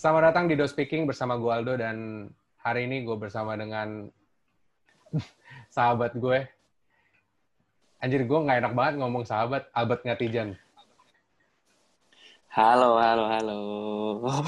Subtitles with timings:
[0.00, 2.24] Selamat datang di Do Speaking bersama gue Aldo dan
[2.64, 4.08] hari ini gue bersama dengan
[5.76, 6.40] sahabat gue.
[8.00, 10.56] Anjir gue nggak enak banget ngomong sahabat, Albert Ngatijan.
[12.48, 13.58] Halo, halo, halo.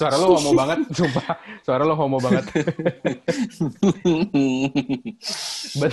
[0.00, 1.36] Suara lo homo banget, sumpah.
[1.60, 2.48] Suara lo homo banget.
[5.76, 5.92] bet,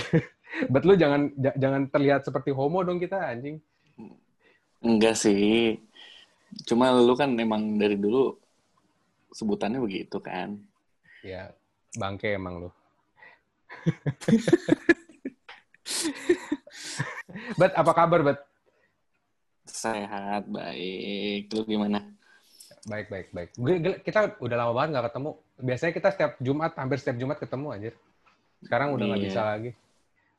[0.72, 3.60] bet lu jangan jangan terlihat seperti homo dong kita anjing.
[4.80, 5.76] Enggak sih.
[6.64, 8.34] Cuma lu kan emang dari dulu
[9.30, 10.56] sebutannya begitu kan.
[11.20, 11.52] Ya,
[11.94, 12.70] bangke emang lu.
[17.60, 18.38] bet apa kabar, Bet?
[19.66, 21.50] Sehat, baik.
[21.52, 22.00] Lu gimana?
[22.86, 23.50] Baik, baik, baik.
[24.06, 25.30] Kita udah lama banget nggak ketemu.
[25.58, 27.94] Biasanya kita setiap Jumat, hampir setiap Jumat ketemu anjir.
[28.62, 29.28] Sekarang udah nggak Iya.
[29.28, 29.70] bisa lagi.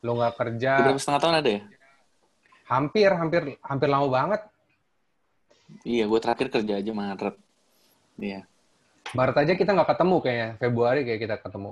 [0.02, 1.62] Lo nggak kerja, Udah setengah tahun ada ya?
[2.68, 4.42] hampir, hampir, hampir lama banget.
[5.84, 7.36] Iya, gue terakhir kerja aja Maret.
[8.18, 8.42] Iya,
[9.14, 10.50] Maret aja kita nggak ketemu kayaknya.
[10.60, 11.72] Februari kayak kita ketemu.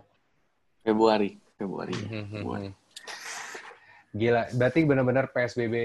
[0.86, 1.30] Februari.
[1.56, 1.96] Februari.
[1.96, 2.24] Hmm, ya.
[2.32, 2.70] Februari.
[4.16, 5.76] Gila, berarti benar-benar PSBB,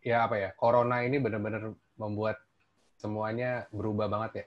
[0.00, 2.40] ya apa ya, Corona ini benar-benar membuat
[2.96, 4.46] semuanya berubah banget ya.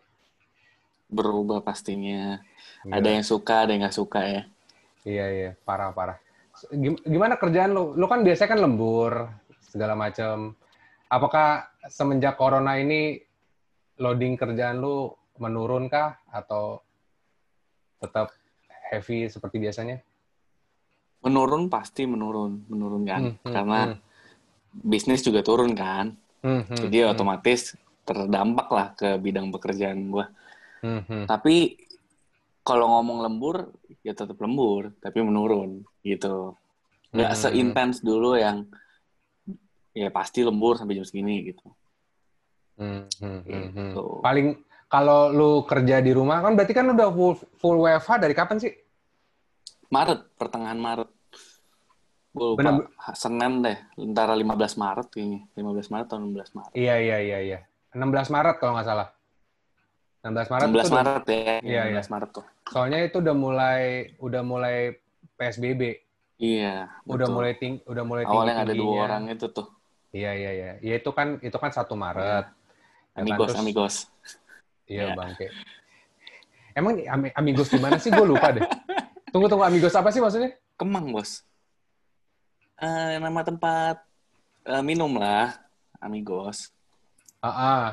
[1.08, 2.42] Berubah pastinya.
[2.82, 2.98] Gila.
[2.98, 4.42] Ada yang suka, ada yang nggak suka ya.
[5.06, 6.18] Iya, iya, parah-parah.
[6.74, 7.94] Gim- Gimana kerjaan lu?
[7.94, 9.30] Lu kan biasanya kan lembur,
[9.70, 10.58] segala macam.
[11.08, 13.16] Apakah semenjak corona ini
[13.98, 16.20] loading kerjaan lu menurun kah?
[16.28, 16.84] Atau
[18.04, 18.36] tetap
[18.92, 19.98] heavy seperti biasanya?
[21.24, 23.22] Menurun pasti menurun, menurun kan.
[23.24, 23.98] Hmm, hmm, Karena hmm.
[24.84, 26.14] bisnis juga turun kan.
[26.44, 27.74] Hmm, hmm, Jadi hmm, otomatis
[28.08, 30.26] terdampak lah ke bidang pekerjaan gue.
[30.84, 31.24] hmm, hmm.
[31.28, 31.88] Tapi
[32.68, 33.72] kalau ngomong lembur,
[34.04, 36.56] ya tetap lembur, tapi menurun gitu.
[37.16, 37.40] Nggak Hmm.
[37.40, 38.68] seintens dulu yang
[39.98, 41.66] ya pasti lembur sampai jam segini gitu.
[42.78, 43.70] Hmm, hmm, hmm, hmm.
[43.74, 44.04] Gitu.
[44.22, 44.48] Paling
[44.86, 48.74] kalau lu kerja di rumah kan berarti kan udah full, full WFH dari kapan sih?
[49.90, 51.10] Maret, pertengahan Maret.
[52.30, 55.42] Gue lupa, Bener- Senin deh, antara 15 Maret kayaknya.
[55.58, 56.72] 15 Maret atau 16 Maret.
[56.78, 57.60] Iya iya iya iya.
[57.92, 59.10] 16 Maret kalau nggak salah.
[60.22, 62.46] 16 Maret 16 itu udah- Maret ya, Iya, 16 Maret tuh.
[62.68, 63.82] soalnya itu udah mulai
[64.20, 64.78] udah mulai
[65.34, 65.82] PSBB,
[66.38, 67.34] Iya, udah betul.
[67.34, 69.68] mulai ting udah mulai Awalnya ada dua orang itu tuh.
[70.18, 70.72] Iya iya iya.
[70.82, 72.46] Ya itu kan itu kan 1 Maret.
[72.50, 72.50] Ya
[73.14, 73.96] kan, Amigos, terus- amigos.
[74.88, 75.14] Iya Iya.
[75.14, 75.48] bangke.
[76.74, 78.10] Emang ami- amigos di mana sih?
[78.10, 78.66] Gue lupa deh.
[79.30, 80.58] Tunggu tunggu amigos apa sih maksudnya?
[80.74, 81.42] Kemang, bos.
[82.78, 84.02] Eh, nama tempat
[84.64, 85.58] eh, minum lah,
[85.98, 86.70] amigos.
[87.42, 87.88] Ah, ah.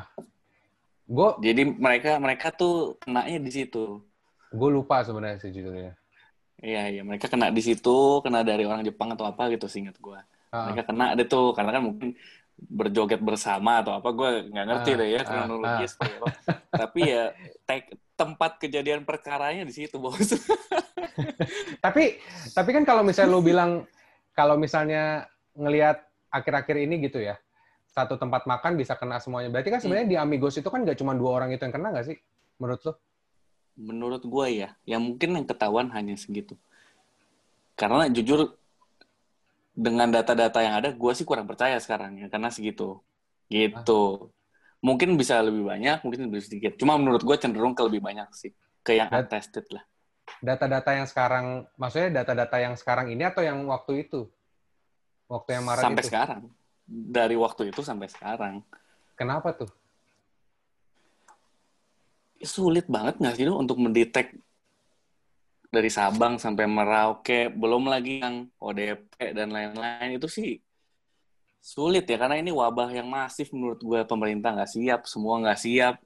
[1.05, 4.01] Gue Jadi mereka mereka tuh kenanya di situ.
[4.55, 5.93] gue lupa sebenarnya sejujurnya.
[6.63, 10.23] Iya, iya, mereka kena di situ, kena dari orang Jepang atau apa gitu, seingat gua.
[10.55, 12.09] Ah, Mereka kena deh tuh, karena kan mungkin
[12.55, 15.91] berjoget bersama atau apa, gue nggak ngerti Ah, deh ya ah, kronologis.
[15.99, 16.29] seperti apa.
[16.71, 17.25] Tapi ya
[17.67, 20.15] tek- tempat kejadian perkaranya di situ, bos.
[21.85, 22.19] tapi
[22.55, 23.83] tapi kan kalau misalnya lu bilang
[24.35, 27.39] kalau misalnya ngelihat akhir-akhir ini gitu ya
[27.87, 31.15] satu tempat makan bisa kena semuanya berarti kan sebenarnya di Amigos itu kan nggak cuma
[31.15, 32.17] dua orang itu yang kena nggak sih
[32.59, 32.93] menurut lu
[33.75, 36.55] Menurut gue ya, yang mungkin yang ketahuan hanya segitu.
[37.75, 38.55] Karena jujur
[39.75, 43.03] dengan data-data yang ada, gue sih kurang percaya sekarang ya, karena segitu.
[43.51, 44.31] Gitu.
[44.79, 46.73] Mungkin bisa lebih banyak, mungkin lebih sedikit.
[46.79, 48.55] Cuma menurut gue cenderung ke lebih banyak sih.
[48.87, 49.83] Ke yang Dan- untested lah.
[50.41, 54.25] data-data yang sekarang maksudnya data-data yang sekarang ini atau yang waktu itu
[55.29, 56.43] waktu yang Maret Sampai itu sekarang.
[56.89, 58.55] Dari waktu itu sampai sekarang.
[59.17, 59.69] kenapa tuh
[62.45, 64.37] Sulit banget nggak sih lu untuk mendetek
[65.75, 70.63] dari Sabang sampai Merauke, belum lagi yang ODP dan lain-lain itu sih
[71.59, 75.97] sulit ya karena ini wabah yang masif menurut gue pemerintah nggak siap, semua nggak siap,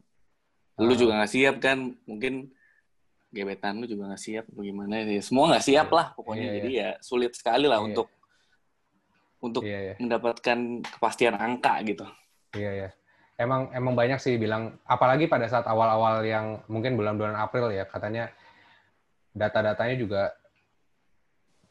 [0.78, 0.98] lu Ah.
[0.98, 2.48] juga nggak siap kan, mungkin
[3.28, 6.56] gebetan lu juga nggak siap, bagaimana ya, semua nggak siap lah pokoknya, Iya, iya.
[6.62, 7.86] jadi ya sulit sekali lah Iya.
[7.92, 8.08] untuk
[9.38, 12.02] untuk iya ya mendapatkan kepastian angka gitu.
[12.58, 12.88] iya ya
[13.38, 18.34] emang emang banyak sih bilang apalagi pada saat awal-awal yang mungkin bulan-bulan April ya katanya
[19.34, 20.22] data-datanya juga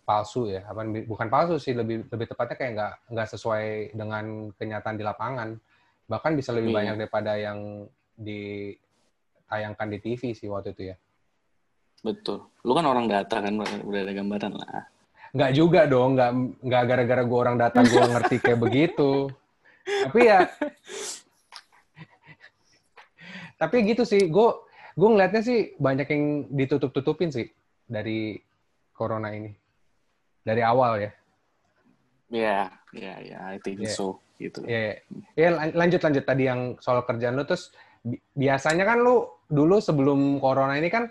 [0.01, 0.63] palsu ya.
[0.63, 4.25] Apa bukan palsu sih lebih lebih tepatnya kayak nggak nggak sesuai dengan
[4.55, 5.49] kenyataan di lapangan.
[6.07, 6.77] Bahkan bisa lebih Iya.
[6.79, 7.59] banyak daripada yang
[8.15, 10.95] ditayangkan di TV sih waktu itu ya.
[12.01, 12.47] Betul.
[12.63, 14.87] Lu kan orang data kan udah ada gambaran lah.
[15.35, 16.15] nggak juga dong.
[16.15, 16.31] Nggak
[16.63, 19.27] nggak gara-gara gue orang data gue ngerti kayak begitu.
[20.07, 20.39] Tapi ya
[23.61, 24.29] tapi gitu sih.
[24.29, 24.55] Gue
[24.97, 27.45] gue ngeliatnya sih banyak yang ditutup-tutupin sih
[27.85, 28.33] dari
[28.91, 29.53] corona ini
[30.41, 31.11] dari awal ya
[32.27, 33.93] Ya, ya, ya, I think Iya.
[33.93, 34.59] so gitu.
[34.67, 34.99] ya
[35.33, 37.71] ya lan- lanjut lanjut tadi yang soal kerjaan lu terus
[38.03, 41.07] bi- biasanya kan lu dulu sebelum corona ini kan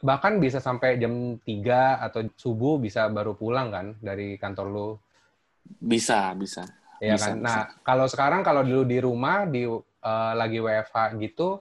[0.00, 4.88] bahkan bisa sampai jam 3 atau subuh bisa baru pulang kan dari kantor lu.
[5.80, 6.60] Bisa, bisa.
[7.00, 7.36] Ya Bisa, kan.
[7.36, 7.44] bisa.
[7.44, 11.60] Nah, kalau sekarang kalau dulu di rumah di eh, lagi WFH gitu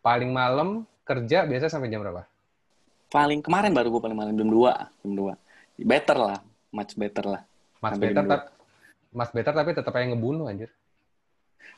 [0.00, 0.68] paling malam
[1.02, 2.24] kerja biasa sampai jam berapa?
[3.08, 5.84] Paling kemarin baru gue paling malam jam 2, jam 2.
[5.86, 6.38] Better lah,
[6.74, 7.42] much better lah.
[7.78, 8.30] Mas Sampai Better dua.
[8.34, 8.50] tat-
[9.08, 10.70] Mas Better tapi tetap aja ngebunuh anjir.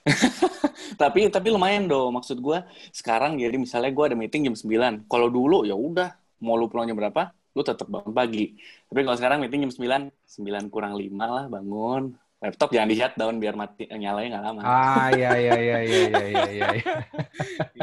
[1.00, 2.58] tapi tapi lumayan dong maksud gue
[2.90, 6.88] sekarang jadi misalnya gue ada meeting jam 9 kalau dulu ya udah mau lu pulang
[6.88, 8.56] jam berapa lu tetap bangun pagi
[8.88, 9.72] tapi kalau sekarang meeting jam
[10.08, 14.60] 9 9 kurang 5 lah bangun laptop jangan di shutdown biar mati nyalanya nggak lama
[14.64, 16.68] Ah iya iya iya iya iya iya.
[16.72, 16.94] iya.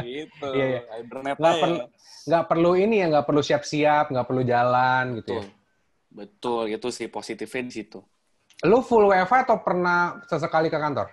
[0.02, 0.80] gitu Iya, iya.
[0.98, 1.76] hibernate Nggak perlu
[2.28, 5.46] nggak perlu ini ya nggak perlu siap-siap nggak perlu jalan gitu betul ya.
[6.10, 8.00] betul itu sih positifnya di situ
[8.66, 11.06] Lu full WFH atau pernah sesekali ke kantor?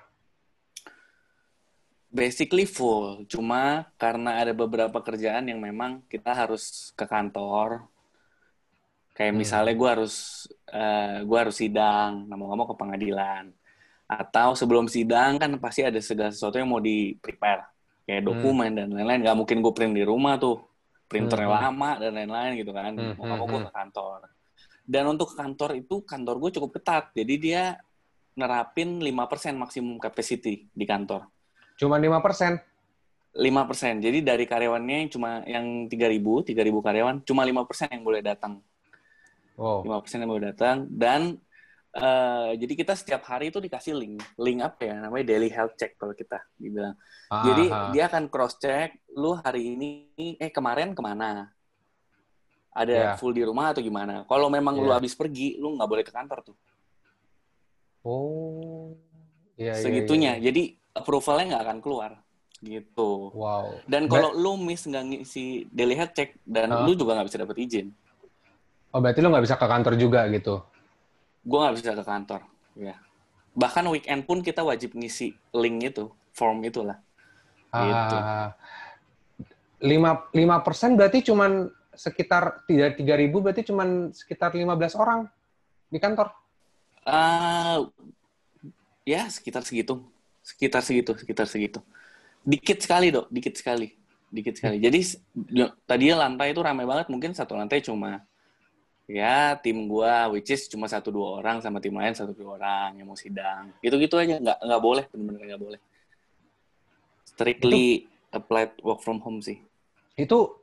[2.15, 7.83] basically full cuma karena ada beberapa kerjaan yang memang kita harus ke kantor
[9.15, 9.39] kayak Hmm.
[9.39, 13.47] misalnya gue harus eh, gua harus sidang mau nggak mau ke pengadilan
[14.05, 17.63] atau sebelum sidang kan pasti ada segala sesuatu yang mau di prepare
[18.03, 18.29] kayak Hmm.
[18.29, 20.61] dokumen dan lain-lain nggak mungkin gue print di rumah tuh
[21.07, 21.57] printernya Hmm.
[21.63, 24.19] lama dan lain-lain gitu kan Hmm, mau nggak mau gue hmm, ke kantor
[24.85, 27.63] dan untuk ke kantor itu kantor gue cukup ketat jadi dia
[28.35, 31.25] nerapin 5% maksimum capacity di kantor
[31.75, 32.55] Cuma 5%.
[33.35, 33.99] 5%.
[33.99, 38.63] Jadi dari karyawannya yang cuma yang 3000, 3000 karyawan, cuma 5% yang boleh datang.
[39.55, 39.81] Oh.
[39.83, 41.39] 5% yang boleh datang dan
[41.91, 44.19] eh, jadi kita setiap hari itu dikasih link.
[44.35, 44.95] Link apa ya?
[44.99, 46.95] Namanya daily health check kalau kita dibilang.
[47.25, 49.91] Jadi Ah, dia akan cross check lu hari ini
[50.35, 51.49] eh kemarin ke mana?
[52.75, 54.27] Ada full di rumah atau gimana?
[54.27, 54.99] Kalau memang lu Ya.
[54.99, 56.57] habis pergi, lu nggak boleh ke kantor tuh.
[58.03, 58.91] Oh.
[59.55, 60.31] Iya, iya, Segitunya.
[60.37, 60.51] iya.
[60.51, 62.11] Jadi approvalnya nggak akan keluar.
[62.59, 63.11] Gitu.
[63.31, 63.79] Wow.
[63.87, 66.83] Dan kalau lu miss nggak ngisi daily health check dan Hah?
[66.83, 67.87] lu juga nggak bisa dapat izin.
[68.95, 70.63] Oh, berarti lu nggak bisa ke kantor juga gitu?
[71.43, 72.41] Gue nggak bisa ke kantor.
[72.79, 72.95] Ya.
[73.51, 77.03] Bahkan weekend pun kita wajib ngisi link itu, form itulah.
[77.75, 78.15] Gitu.
[78.15, 78.55] Ah,
[79.83, 85.27] lima lima persen berarti cuman sekitar tiga tiga ribu berarti cuman sekitar 15 orang
[85.91, 86.31] di kantor.
[87.03, 87.83] Ah,
[89.03, 90.07] ya sekitar segitu,
[90.39, 91.83] sekitar segitu, sekitar segitu.
[92.47, 93.91] Dikit sekali dok, dikit sekali,
[94.31, 94.79] dikit sekali.
[94.79, 95.19] Jadi s-
[95.51, 98.23] y- tadinya lantai itu ramai banget, mungkin satu lantai cuma
[99.05, 102.97] ya tim gua, which is cuma satu dua orang sama tim lain satu dua orang
[102.97, 103.69] yang mau sidang.
[103.81, 105.79] Gitu-gitu aja, nggak nggak boleh, benar-benar nggak boleh.
[107.25, 109.61] Strictly applied work from home sih.
[110.17, 110.57] Itu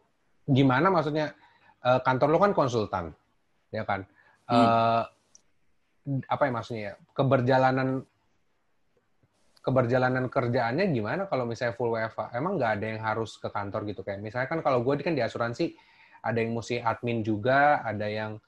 [0.49, 1.35] gimana maksudnya?
[1.83, 3.05] Eh, kantor lu kan konsultan,
[3.75, 4.07] ya kan?
[4.51, 5.03] Eh,
[6.27, 6.95] apa ya maksudnya ya?
[7.15, 8.03] Keberjalanan
[9.63, 12.35] keberjalanan kerjaannya gimana kalau misalnya full WFH?
[12.35, 15.23] Emang nggak ada yang harus ke kantor gitu kayak misalnya kan kalau gue kan di
[15.23, 15.79] asuransi
[16.23, 18.39] ada yang mesti admin juga, ada yang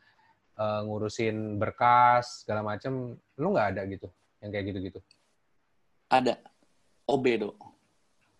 [0.56, 3.18] eh, ngurusin berkas segala macem.
[3.36, 5.00] Lu nggak ada gitu yang kayak gitu-gitu?
[6.08, 6.38] Ada
[7.10, 7.56] OB dok,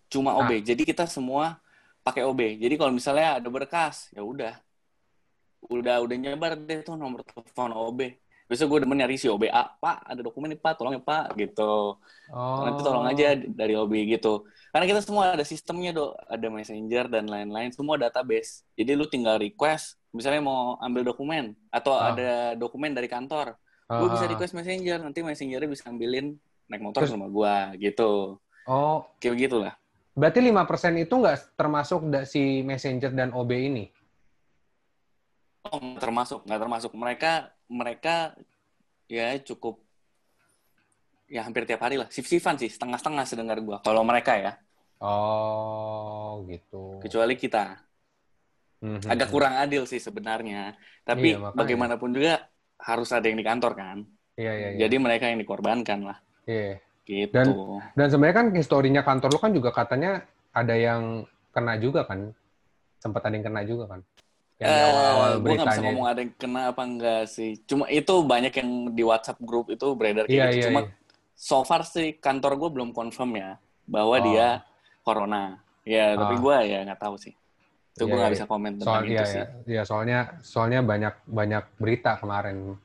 [0.07, 0.39] cuma.
[0.39, 0.63] OB.
[0.63, 1.59] Jadi kita semua
[2.01, 2.61] pakai OB.
[2.61, 4.53] Jadi kalau misalnya ada berkas, ya udah,
[5.67, 8.24] udah udah nyebar deh tuh nomor telepon OB.
[8.45, 11.97] Biasanya gue demen nyari si OBA, Pak, ada dokumen nih Pak, tolong ya Pak, gitu.
[12.29, 12.61] Oh.
[12.61, 14.45] Nanti tolong aja dari OB gitu.
[14.69, 18.61] Karena kita semua ada sistemnya dok, ada messenger dan lain-lain, semua database.
[18.77, 22.13] Jadi lu tinggal request, misalnya mau ambil dokumen atau Ah.
[22.13, 26.81] ada dokumen dari kantor, Ah, gue bisa ah, request messenger, nanti messengernya bisa ambilin naik
[26.81, 28.37] motor Terus- rumah gua gitu.
[28.65, 29.73] Oh, Kayak begitulah.
[30.13, 33.85] berarti 5% itu nggak termasuk si messenger dan OB ini?
[35.65, 36.91] Oh, nggak termasuk, nggak termasuk.
[36.93, 37.31] Mereka
[37.67, 38.33] mereka
[39.05, 39.81] ya cukup
[41.25, 42.07] ya hampir tiap hari lah.
[42.09, 43.81] Sif-sifan sih, setengah-setengah sedengar gua.
[43.81, 44.53] Kalau mereka ya,
[45.01, 47.01] Oh, gitu.
[47.01, 47.81] kecuali kita.
[48.85, 49.09] Mhm.
[49.09, 50.77] Agak kurang adil sih sebenarnya.
[51.01, 51.57] Tapi Iya, makanya.
[51.57, 52.33] bagaimanapun juga
[52.77, 53.97] harus ada yang di kantor kan.
[54.35, 54.79] Iya, iya, iya.
[54.85, 56.17] Jadi mereka yang dikorbankan lah.
[56.45, 56.77] Iya.
[57.05, 57.33] Gitu.
[57.33, 57.53] Dan-
[57.93, 62.33] Dan sebenarnya kan historinya kantor lu kan juga katanya ada yang kena juga kan?
[62.99, 64.01] Sempat ada yang kena juga kan?
[64.55, 67.51] Yang awal-awal gue Eh, nggak bisa ngomong ada yang kena apa enggak sih.
[67.63, 70.55] Cuma itu banyak yang di WhatsApp grup itu beredar kayak Iya, gitu.
[70.55, 70.91] iya, Cuma iya.
[71.35, 74.23] so far sih kantor gue belum confirm ya bahwa Oh.
[74.23, 74.47] dia
[75.01, 75.59] corona.
[75.83, 76.41] Ya, tapi Ah.
[76.41, 77.33] gue ya nggak tahu sih.
[77.91, 78.37] Itu gue Iya, nggak iya.
[78.39, 79.37] bisa komen tentang Soal itu iya, sih.
[79.37, 82.79] iya, iya, soalnya soalnya banyak banyak berita kemarin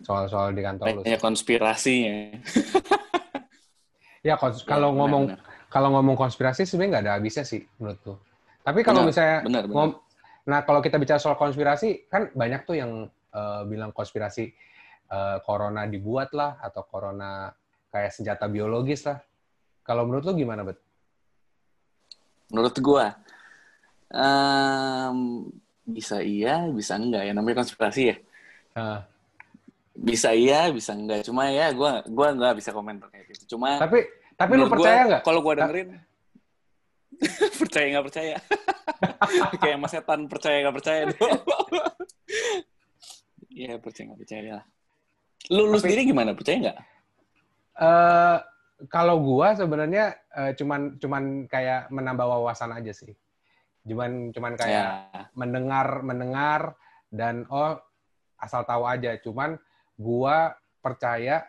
[0.00, 1.00] soal-soal di kantor lu.
[1.04, 2.16] Banyak konspirasinya.
[4.22, 5.24] Ya, kons- kalau Ya, ngomong
[5.66, 8.14] kalau ngomong konspirasi sebenarnya nggak ada habisnya sih menurutku.
[8.62, 9.74] Tapi kalau misalnya benar, benar.
[9.74, 9.98] ngom-
[10.42, 14.44] nah kalau kita bicara soal konspirasi kan banyak tuh yang eh, bilang konspirasi
[15.10, 17.52] eh, corona dibuat lah atau corona
[17.92, 19.20] kayak senjata biologis lah.
[19.84, 20.80] Kalau menurut lu gimana, Bet?
[22.48, 23.06] Menurut gue,
[24.16, 25.18] um,
[25.84, 27.32] bisa iya, bisa enggak ya.
[27.36, 28.16] Namanya konspirasi ya.
[28.72, 29.00] Uh.
[29.92, 31.28] Bisa iya, bisa enggak.
[31.28, 33.44] Cuma ya gue gua nggak bisa komen terkait itu.
[33.56, 35.22] Cuma tapi tapi lu percaya nggak?
[35.26, 35.88] Kalau gue dengerin,
[37.60, 38.36] percaya nggak percaya.
[39.62, 41.02] Kayak mas setan percaya nggak percaya.
[43.52, 44.64] Iya percaya nggak percaya lah.
[45.52, 46.32] Lu, lu sendiri gimana?
[46.32, 46.78] Percaya nggak?
[47.76, 48.40] Uh,
[48.88, 53.12] kalau gua sebenarnya uh, cuman cuman kayak menambah wawasan aja sih.
[53.84, 55.28] Cuman cuman kayak ya.
[55.36, 56.60] mendengar mendengar
[57.12, 57.76] dan oh
[58.40, 59.20] asal tahu aja.
[59.20, 59.60] Cuman
[60.00, 61.44] gua percaya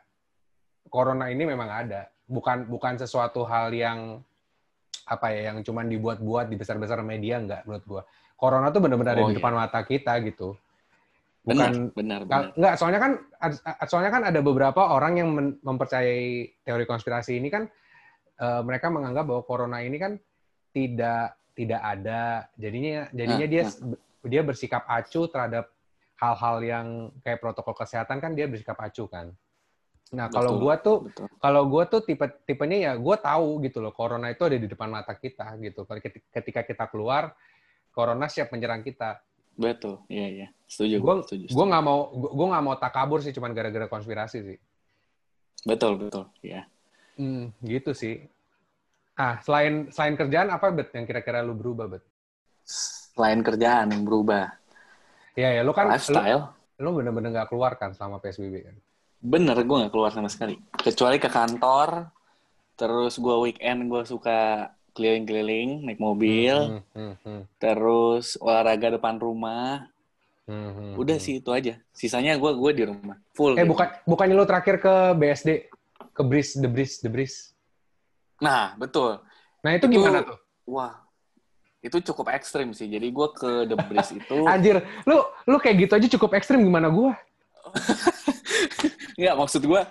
[0.91, 2.11] corona ini memang ada.
[2.27, 4.19] Bukan bukan sesuatu hal yang
[5.03, 8.01] apa ya yang cuman dibuat-buat di besar-besar media enggak menurut gua.
[8.39, 9.39] Corona tuh benar-benar oh, ada di iya.
[9.39, 10.55] depan mata kita gitu.
[11.43, 12.43] Bukan benar, benar, benar.
[12.55, 13.11] Enggak, soalnya kan
[13.87, 15.29] soalnya kan ada beberapa orang yang
[15.59, 17.67] mempercayai teori konspirasi ini kan
[18.39, 20.15] uh, mereka menganggap bahwa corona ini kan
[20.71, 22.47] tidak tidak ada.
[22.55, 23.99] Jadinya jadinya nah, dia nah.
[24.23, 25.67] dia bersikap acuh terhadap
[26.15, 26.87] hal-hal yang
[27.27, 29.35] kayak protokol kesehatan kan dia bersikap acuh kan.
[30.13, 31.09] Nah, kalau gua tuh
[31.41, 34.93] kalau gua tuh tipe tipenya ya gua tahu gitu loh corona itu ada di depan
[34.93, 35.83] mata kita gitu.
[36.29, 37.33] Ketika kita keluar
[37.89, 39.21] corona siap menyerang kita
[39.53, 40.97] Betul, iya iya, setuju.
[40.97, 41.15] Gue
[41.45, 44.57] gue nggak mau gue nggak mau tak kabur sih, cuman gara-gara konspirasi sih.
[45.61, 46.65] Betul betul, iya.
[47.13, 48.25] Hmm, gitu sih.
[49.13, 52.03] Ah, selain selain kerjaan apa bet yang kira-kira lu berubah bet?
[52.65, 54.57] Selain kerjaan yang berubah.
[55.37, 56.57] Iya ya, lu kan lifestyle.
[56.81, 58.75] Lu, lu bener-bener nggak keluar kan selama psbb kan?
[59.23, 60.59] Bener, gue nggak keluar sama sekali.
[60.75, 62.11] Kecuali ke kantor,
[62.75, 67.41] terus gue weekend gue suka keliling-keliling naik mobil, hmm, hmm, hmm.
[67.55, 69.87] terus olahraga depan rumah.
[70.43, 71.23] Hmm, hmm, Udah hmm.
[71.23, 71.79] sih itu aja.
[71.95, 73.55] Sisanya gue gue di rumah full.
[73.55, 75.71] Eh bukan bukannya lo terakhir ke BSD
[76.11, 77.55] ke Bris The Bris The Bris?
[78.43, 79.23] Nah betul.
[79.63, 80.37] Nah itu, itu gimana tuh?
[80.67, 80.99] Wah
[81.79, 82.91] itu cukup ekstrim sih.
[82.91, 84.37] Jadi gue ke The Bris itu.
[84.51, 87.11] Anjir, lu lu kayak gitu aja cukup ekstrim gimana gue?
[89.17, 89.81] Enggak maksud gue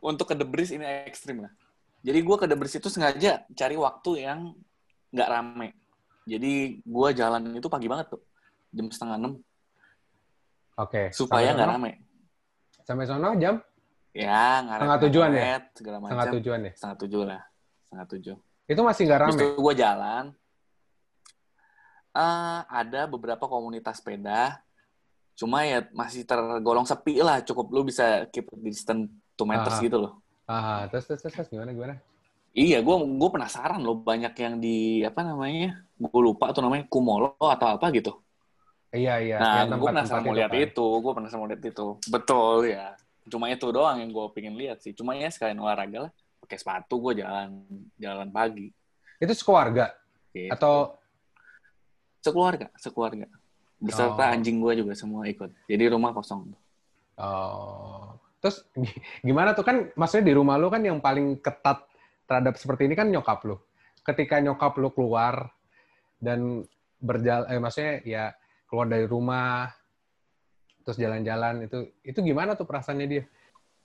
[0.00, 1.52] untuk ke The Bris ini ekstrim lah.
[2.00, 4.56] Jadi gue ke Debris itu sengaja cari waktu yang
[5.12, 5.76] nggak rame.
[6.24, 8.22] Jadi gue jalan itu pagi banget tuh,
[8.72, 9.32] jam setengah enam.
[10.80, 10.88] Oke.
[10.88, 11.06] Okay.
[11.12, 11.92] Supaya nggak rame.
[12.88, 13.60] Sampai sana jam?
[14.10, 15.44] Ya, ngaret, setengah tujuan ya?
[15.76, 16.10] Segala macam.
[16.10, 16.72] Setengah tujuan ya?
[16.74, 17.42] Setengah tujuh lah.
[17.86, 18.36] Setengah tujuh.
[18.66, 19.30] Itu masih nggak rame?
[19.36, 20.24] Terus gue jalan.
[22.10, 24.58] Uh, ada beberapa komunitas sepeda.
[25.40, 27.40] Cuma ya masih tergolong sepi lah.
[27.40, 29.08] Cukup lu bisa keep distance
[29.40, 30.12] 2 meters uh, gitu loh.
[30.44, 31.96] Ah, terus, terus, terus, gimana, gimana?
[32.52, 37.38] Iya, gue gue penasaran loh banyak yang di apa namanya, gue lupa tuh namanya Kumolo
[37.40, 38.20] atau apa gitu.
[38.90, 39.36] Iya iya.
[39.38, 41.00] Nah, gue penasaran mau lihat itu, kan.
[41.00, 41.86] gue penasaran mau lihat itu.
[42.10, 42.98] Betul ya.
[43.30, 44.92] Cuma itu doang yang gue pengen lihat sih.
[44.92, 47.64] Cuma ya sekalian olahraga lah, pakai sepatu gue jalan
[47.96, 48.74] jalan pagi.
[49.22, 49.94] Itu sekeluarga
[50.34, 50.50] gitu.
[50.50, 50.98] atau
[52.18, 53.30] sekeluarga, sekeluarga.
[53.80, 54.34] Beserta oh.
[54.36, 55.48] anjing gue juga semua ikut.
[55.64, 56.52] Jadi rumah kosong.
[57.16, 58.12] Oh.
[58.40, 58.64] Terus
[59.26, 61.84] gimana tuh kan maksudnya di rumah lu kan yang paling ketat
[62.28, 63.56] terhadap seperti ini kan nyokap lu.
[64.04, 65.48] Ketika nyokap lu keluar
[66.20, 66.64] dan
[67.00, 68.24] berjalan eh maksudnya ya
[68.68, 69.72] keluar dari rumah
[70.84, 73.24] terus jalan-jalan itu itu gimana tuh perasaannya dia?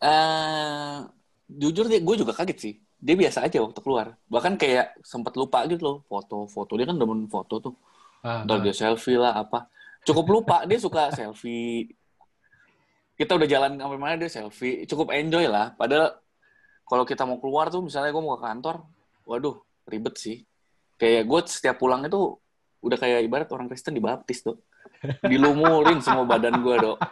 [0.04, 1.08] Uh,
[1.48, 2.74] jujur dia gue juga kaget sih.
[3.00, 4.16] Dia biasa aja waktu keluar.
[4.32, 7.76] Bahkan kayak sempat lupa gitu loh foto-foto dia kan demen foto tuh.
[8.26, 8.60] Ah, ah.
[8.60, 9.68] dia selfie lah apa.
[10.06, 11.90] Cukup lupa dia suka selfie.
[13.16, 14.86] Kita udah jalan sampai mana dia selfie.
[14.86, 15.74] Cukup enjoy lah.
[15.74, 16.14] Padahal
[16.86, 18.86] kalau kita mau keluar tuh misalnya gue mau ke kantor
[19.26, 19.58] waduh
[19.90, 20.38] ribet sih.
[20.96, 22.38] Kayak gue setiap pulang itu
[22.86, 24.62] udah kayak ibarat orang Kristen dibaptis tuh
[25.26, 26.98] dilumurin semua badan gue dok.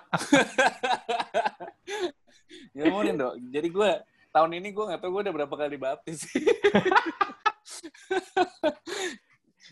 [2.78, 3.34] Dilumurin dok.
[3.50, 3.90] Jadi gue
[4.34, 6.26] tahun ini gue nggak tahu gue udah berapa kali dibaptis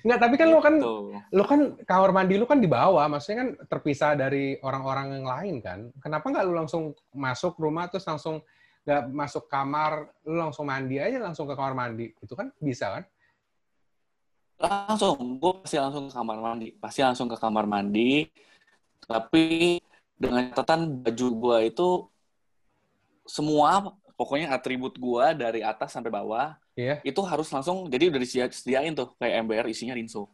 [0.01, 0.55] Enggak, tapi kan gitu.
[0.57, 0.75] lo kan
[1.29, 5.55] lo kan kamar mandi lo kan di bawah, maksudnya kan terpisah dari orang-orang yang lain
[5.61, 5.79] kan.
[6.01, 8.41] Kenapa nggak lo langsung masuk rumah terus langsung
[8.81, 12.09] nggak masuk kamar, lo langsung mandi aja langsung ke kamar mandi.
[12.17, 13.03] Itu kan bisa kan?
[14.61, 16.67] Langsung, gue pasti langsung ke kamar mandi.
[16.77, 18.29] Pasti langsung ke kamar mandi.
[19.05, 19.77] Tapi
[20.17, 21.89] dengan catatan baju gue itu
[23.25, 27.01] semua pokoknya atribut gue dari atas sampai bawah yeah.
[27.01, 30.29] itu harus langsung jadi udah disediain tuh kayak MBR isinya rinso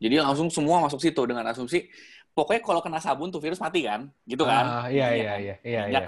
[0.00, 1.92] jadi langsung semua masuk situ dengan asumsi
[2.32, 5.82] pokoknya kalau kena sabun tuh virus mati kan gitu kan uh, iya iya iya iya,
[5.92, 6.00] iya.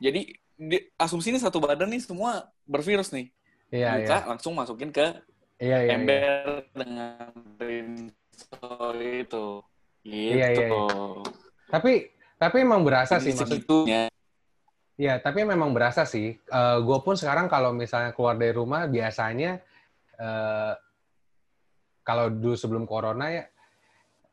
[0.00, 0.20] jadi
[0.56, 3.28] di, asumsi ini satu badan nih semua bervirus nih
[3.68, 4.26] iya, buka iya.
[4.32, 5.20] langsung masukin ke
[5.60, 6.72] iya, iya, ember iya.
[6.72, 7.28] dengan
[7.60, 9.60] rinso itu
[10.00, 10.88] gitu iya, iya, iya.
[11.68, 12.08] tapi
[12.40, 14.07] tapi emang berasa sih maksudnya
[14.98, 16.34] Ya, tapi memang berasa sih.
[16.50, 19.62] Uh, eh, gue pun sekarang kalau misalnya keluar dari rumah biasanya
[20.18, 20.74] uh,
[22.08, 23.44] kalau dulu sebelum corona ya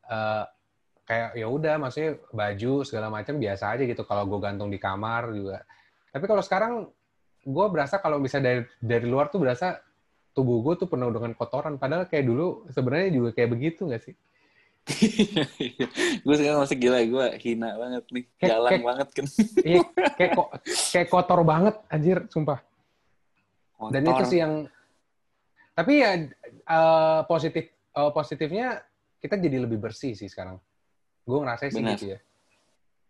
[0.08, 0.44] eh,
[1.04, 5.28] kayak ya udah maksudnya baju segala macam biasa aja gitu kalau gue gantung di kamar
[5.36, 5.60] juga.
[6.08, 6.72] Tapi kalau sekarang
[7.44, 9.76] gue berasa kalau bisa dari dari luar tuh berasa
[10.32, 11.76] tubuh gue tuh penuh dengan kotoran.
[11.76, 14.16] Padahal kayak dulu sebenarnya juga kayak begitu nggak sih?
[16.24, 19.26] gue sekarang masih gila, gue hina banget nih, Kayak- jalan kayak- banget kan.
[19.60, 19.78] Iya,
[20.14, 20.50] kayak ko-
[20.92, 22.58] kayak kotor banget anjir, sumpah.
[23.90, 24.26] Dan itu Kotor.
[24.26, 24.54] sih yang
[25.72, 26.10] tapi ya
[26.48, 28.80] eh, positif eh, positifnya
[29.18, 30.56] kita jadi lebih bersih sih sekarang.
[31.22, 31.96] Gue ngerasain sih Benar.
[31.96, 32.20] gitu ya.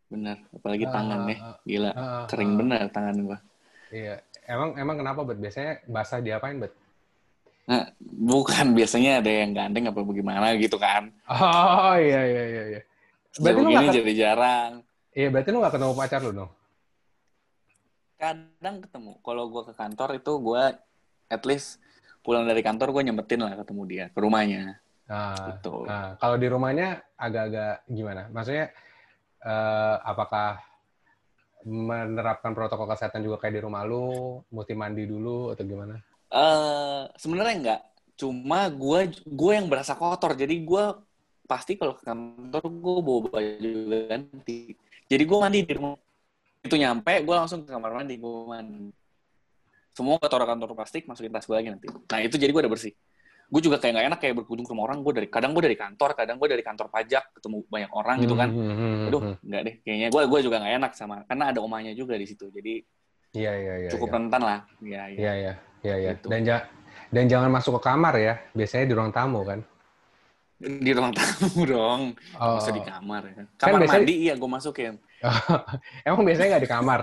[0.07, 2.57] bener, apalagi Ah, tangan nih, gila, ah, kering ah.
[2.57, 3.39] bener tangan gue.
[3.91, 4.15] Iya.
[4.47, 5.35] Emang emang kenapa bet?
[5.37, 6.71] Biasanya basah diapain bet?
[7.67, 11.11] Nah, bukan biasanya ada yang gandeng apa bagaimana gitu kan.
[11.27, 12.63] Oh iya iya iya.
[12.75, 12.81] iya.
[13.37, 14.73] Berarti lu ket- jadi jarang.
[15.13, 16.51] iya berarti lu nggak ketemu pacar lu dong?
[18.17, 19.13] Kadang ketemu.
[19.21, 20.63] Kalau gue ke kantor itu gue
[21.29, 21.83] at least
[22.25, 24.81] pulang dari kantor gue nyempetin lah ketemu dia ke rumahnya.
[25.07, 25.87] Nah, Gitu.
[25.87, 28.27] nah, kalau di rumahnya agak-agak gimana?
[28.33, 28.73] Maksudnya
[29.43, 30.59] eh, apakah
[31.67, 35.99] menerapkan protokol kesehatan juga kayak di rumah lu, mesti mandi dulu atau gimana?
[36.31, 37.81] Eh sebenarnya enggak.
[38.17, 40.33] Cuma gue gue yang berasa kotor.
[40.35, 40.85] Jadi gue
[41.47, 43.73] pasti kalau ke kantor gue bawa baju
[44.11, 44.75] ganti.
[45.07, 45.95] Jadi gue mandi di rumah.
[46.67, 48.91] Itu nyampe gue langsung ke kamar mandi gue mandi.
[49.95, 51.87] Semua kotor kantor plastik masukin tas gue lagi nanti.
[51.89, 52.93] Nah itu jadi gue udah bersih.
[53.47, 55.07] Gue juga kayak nggak enak kayak berkunjung ke rumah orang.
[55.07, 58.35] Gue dari kadang gue dari kantor, kadang gue dari kantor pajak ketemu banyak orang gitu
[58.35, 58.49] kan.
[58.51, 59.75] Hmm, hmm, hmm, Aduh, enggak deh.
[59.87, 62.51] Kayaknya gue gue juga nggak enak sama karena ada omanya juga di situ.
[62.51, 62.83] Jadi
[63.37, 63.91] Iya iya iya.
[63.93, 64.17] cukup iya.
[64.17, 64.61] rentan lah.
[64.81, 65.19] Iya, iya.
[65.21, 66.11] Iya iya iya iya.
[66.15, 66.27] Gitu.
[66.29, 66.67] Dan ja-
[67.09, 68.35] dan jangan masuk ke kamar ya.
[68.53, 69.61] Biasanya di ruang tamu kan.
[70.57, 72.01] Di ruang tamu dong.
[72.35, 72.57] Oh.
[72.57, 73.33] Masa di kamar ya.
[73.57, 74.95] Kamar biasanya- mandi iya gue masukin.
[76.07, 77.01] Emang biasanya nggak di kamar?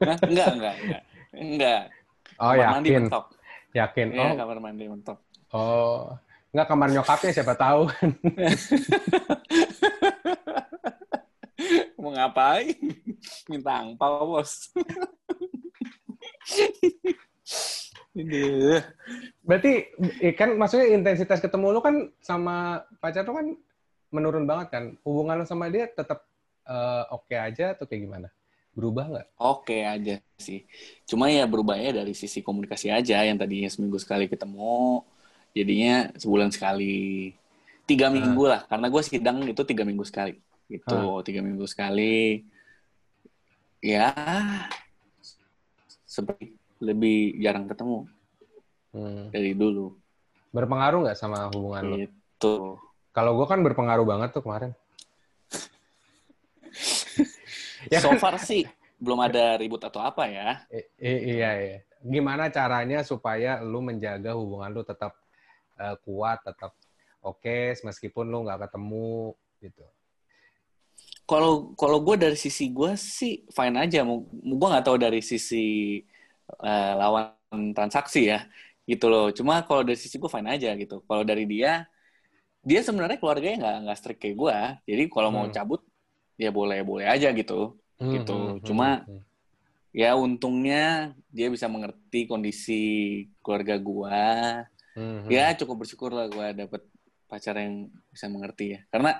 [0.00, 0.16] Hah?
[0.24, 1.02] Enggak, enggak, enggak.
[1.36, 1.82] Enggak.
[2.36, 3.24] Oh kamar mandi yakin, mentok.
[3.72, 4.06] yakin.
[4.12, 5.18] Iya, Oh kamar mandi mentok.
[5.52, 6.02] oh.
[6.52, 7.82] Nggak kamar nyokapnya siapa tahu.
[12.00, 12.76] Mau ngapain?
[13.50, 14.70] Minta angpau, bos.
[19.44, 19.72] Berarti
[20.34, 23.48] kan maksudnya intensitas ketemu lu kan sama pacar lu kan
[24.10, 24.84] menurun banget kan.
[25.04, 26.24] Hubungan lu sama dia tetap
[26.64, 28.28] eh, oke aja atau kayak gimana?
[28.76, 29.26] Berubah nggak?
[29.40, 30.68] Oke aja sih.
[31.08, 33.24] Cuma ya berubahnya dari sisi komunikasi aja.
[33.24, 35.00] Yang tadinya seminggu sekali ketemu,
[35.56, 37.32] jadinya sebulan sekali.
[37.88, 38.68] Tiga minggu lah.
[38.68, 40.36] Karena gue sidang itu tiga minggu sekali.
[40.68, 42.44] Gitu, tiga minggu sekali.
[43.80, 44.10] Ya,
[46.02, 48.04] seperti lebih jarang ketemu
[48.96, 49.28] Hmm.
[49.28, 49.92] dari dulu.
[50.56, 51.96] Berpengaruh nggak sama hubungan lu?
[52.08, 52.80] Gitu.
[53.12, 54.72] Kalau gue kan berpengaruh banget tuh kemarin.
[57.92, 58.64] Ya so far sih
[58.96, 60.64] belum ada ribut atau apa ya.
[60.72, 61.78] I- iya iya.
[62.00, 65.12] Gimana caranya supaya lu menjaga hubungan lu tetap
[65.76, 66.72] eh, kuat, tetap
[67.20, 69.84] oke, meskipun lu nggak ketemu gitu.
[71.28, 74.06] Kalau kalau gue dari sisi gue sih fine aja.
[74.32, 76.00] Gue nggak tahu dari sisi
[76.62, 77.32] eh, lawan
[77.76, 78.46] transaksi ya,
[78.86, 79.30] gitu loh.
[79.34, 81.02] Cuma kalau dari sisi gue fine aja gitu.
[81.06, 81.86] Kalau dari dia,
[82.66, 84.56] dia sebenarnya keluarganya nggak nggak strict kayak gue.
[84.90, 85.54] Jadi kalau mau Hmm.
[85.54, 85.80] cabut
[86.36, 87.76] ya boleh boleh aja gitu.
[87.96, 88.36] Gitu.
[88.36, 89.22] Hmm, hmm, Cuma- hmm, hmm.
[89.96, 92.82] Ya untungnya dia bisa mengerti kondisi
[93.40, 94.20] keluarga gue.
[94.92, 95.30] Hmm, hmm.
[95.32, 96.84] Ya cukup bersyukur lah gue dapet
[97.24, 98.80] pacar yang bisa mengerti ya.
[98.92, 99.16] Karena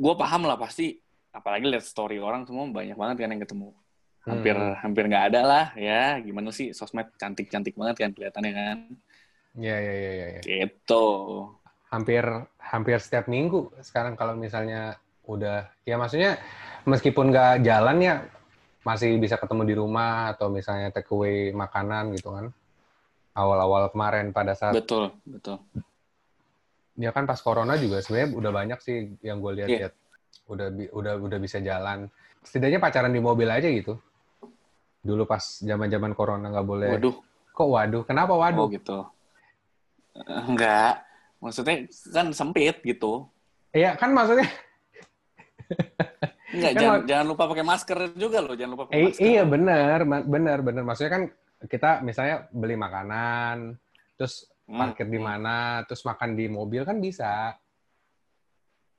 [0.00, 0.96] gue paham lah pasti,
[1.36, 3.70] apalagi lihat story orang semua banyak banget kan yang ketemu.
[4.20, 4.76] Hampir Hmm.
[4.78, 6.20] hampir nggak ada lah ya.
[6.20, 8.78] Gimana sih sosmed cantik-cantik banget kan kelihatannya kan.
[9.56, 10.26] Iya iya iya iya.
[10.36, 10.40] iya.
[10.44, 11.04] Gitu.
[11.88, 12.22] Hampir
[12.60, 16.36] hampir setiap minggu sekarang kalau misalnya udah ya maksudnya
[16.84, 18.14] meskipun nggak jalan ya
[18.80, 22.52] masih bisa ketemu di rumah atau misalnya take away makanan gitu kan.
[23.30, 25.62] Awal-awal kemarin pada saat Betul, betul.
[26.98, 29.58] ya kan pas corona juga sebenarnya udah banyak sih yang gue Iya.
[29.64, 29.92] lihat-lihat
[30.50, 32.10] udah udah udah bisa jalan
[32.42, 33.96] setidaknya pacaran di mobil aja gitu
[35.00, 37.16] dulu pas zaman zaman corona nggak boleh Waduh,
[37.50, 38.98] kok waduh kenapa oh waduh gitu.
[40.12, 41.04] Eh, Enggak.
[41.40, 43.24] Maksudnya kan sempit gitu.
[43.72, 44.44] iya kan maksudnya
[46.50, 48.54] Enggak, Kan jangan, jangan lupa pakai masker juga loh.
[48.58, 49.22] Jangan lupa pakai eh, masker.
[49.24, 51.22] iya benar ma- benar benar maksudnya kan
[51.64, 53.76] kita misalnya beli makanan
[54.16, 55.26] terus Hmm, parkir di hmm.
[55.26, 57.58] mana terus makan di mobil kan bisa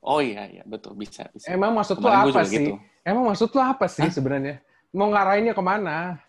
[0.03, 0.63] Oh iya, iya.
[0.67, 1.31] Betul, bisa.
[1.31, 1.47] bisa.
[1.47, 2.75] emang maksud Kemarin gue apa sih gitu.
[3.07, 4.11] emang maksud lu apa sih Hah?
[4.11, 4.59] sebenarnya
[4.91, 6.19] mau ngarahinnya ke mana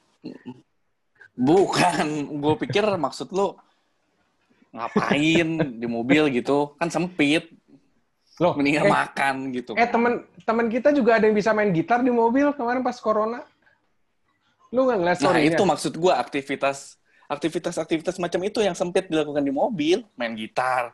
[1.33, 3.57] Bukan, gue pikir maksud lu
[4.73, 5.49] ngapain
[5.81, 7.49] di mobil gitu, kan sempit,
[8.37, 9.73] loh mendingan eh, makan gitu.
[9.77, 13.45] Eh temen temen kita juga ada yang bisa main gitar di mobil kemarin pas corona.
[14.73, 17.01] Lu nggak ngeliat nah itu maksud gue aktivitas
[17.33, 20.93] aktivitas-aktivitas macam itu yang sempit dilakukan di mobil, main gitar,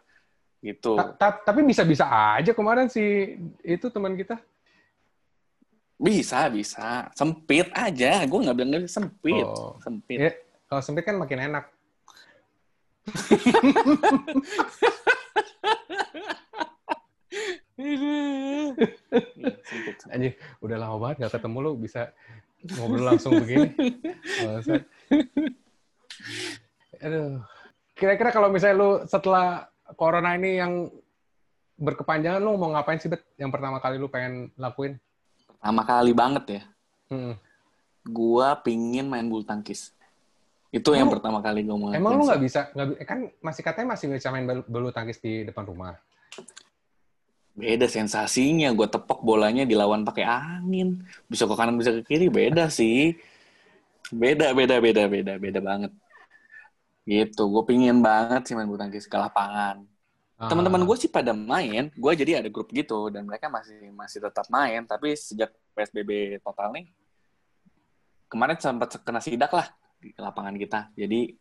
[0.59, 0.99] Gitu.
[0.99, 4.39] Ta- ta- tapi bisa-bisa aja kemarin si itu teman kita.
[5.99, 7.11] Bisa, bisa.
[7.19, 8.23] Sempit aja.
[8.25, 9.43] Gue nggak bilang nggak sempit.
[9.43, 9.75] Oh.
[9.83, 10.19] Sempit.
[10.23, 10.31] Ya,
[10.71, 11.67] kalau sempit kan makin enak.
[20.09, 22.15] Anjir, udah lama banget nggak ketemu lu bisa
[22.79, 23.71] ngobrol langsung begini.
[27.03, 27.43] Aduh.
[27.99, 29.67] Kira-kira kalau misalnya lu setelah
[29.99, 30.87] corona ini yang
[31.79, 33.27] berkepanjangan lu mau ngapain sih bet?
[33.35, 34.99] Yang pertama kali lu pengen lakuin?
[35.59, 36.63] Pertama kali banget ya.
[37.11, 37.35] Hmm.
[38.07, 39.91] Gua pingin main bulu tangkis.
[40.71, 43.63] Itu yang Emang- pertama kali gue mau Emang lu nggak bisa, nggak bi- kan masih
[43.65, 45.97] katanya masih bisa main bulu, bulu tangkis di depan rumah.
[47.59, 51.03] Beda sensasinya, gue tepok bolanya dilawan pakai angin.
[51.27, 53.19] Bisa ke kanan, bisa ke kiri, beda sih.
[54.15, 55.93] Beda, beda, beda, beda, beda banget.
[57.03, 59.83] Gitu, gue pingin banget sih main bulu tangkis ke lapangan.
[60.39, 60.47] Ah.
[60.47, 64.47] Teman-teman gue sih pada main, gue jadi ada grup gitu, dan mereka masih masih tetap
[64.47, 64.87] main.
[64.87, 66.87] Tapi sejak PSBB total nih,
[68.31, 69.67] kemarin sempat kena sidak lah
[69.99, 70.95] di lapangan kita.
[70.95, 71.35] Jadi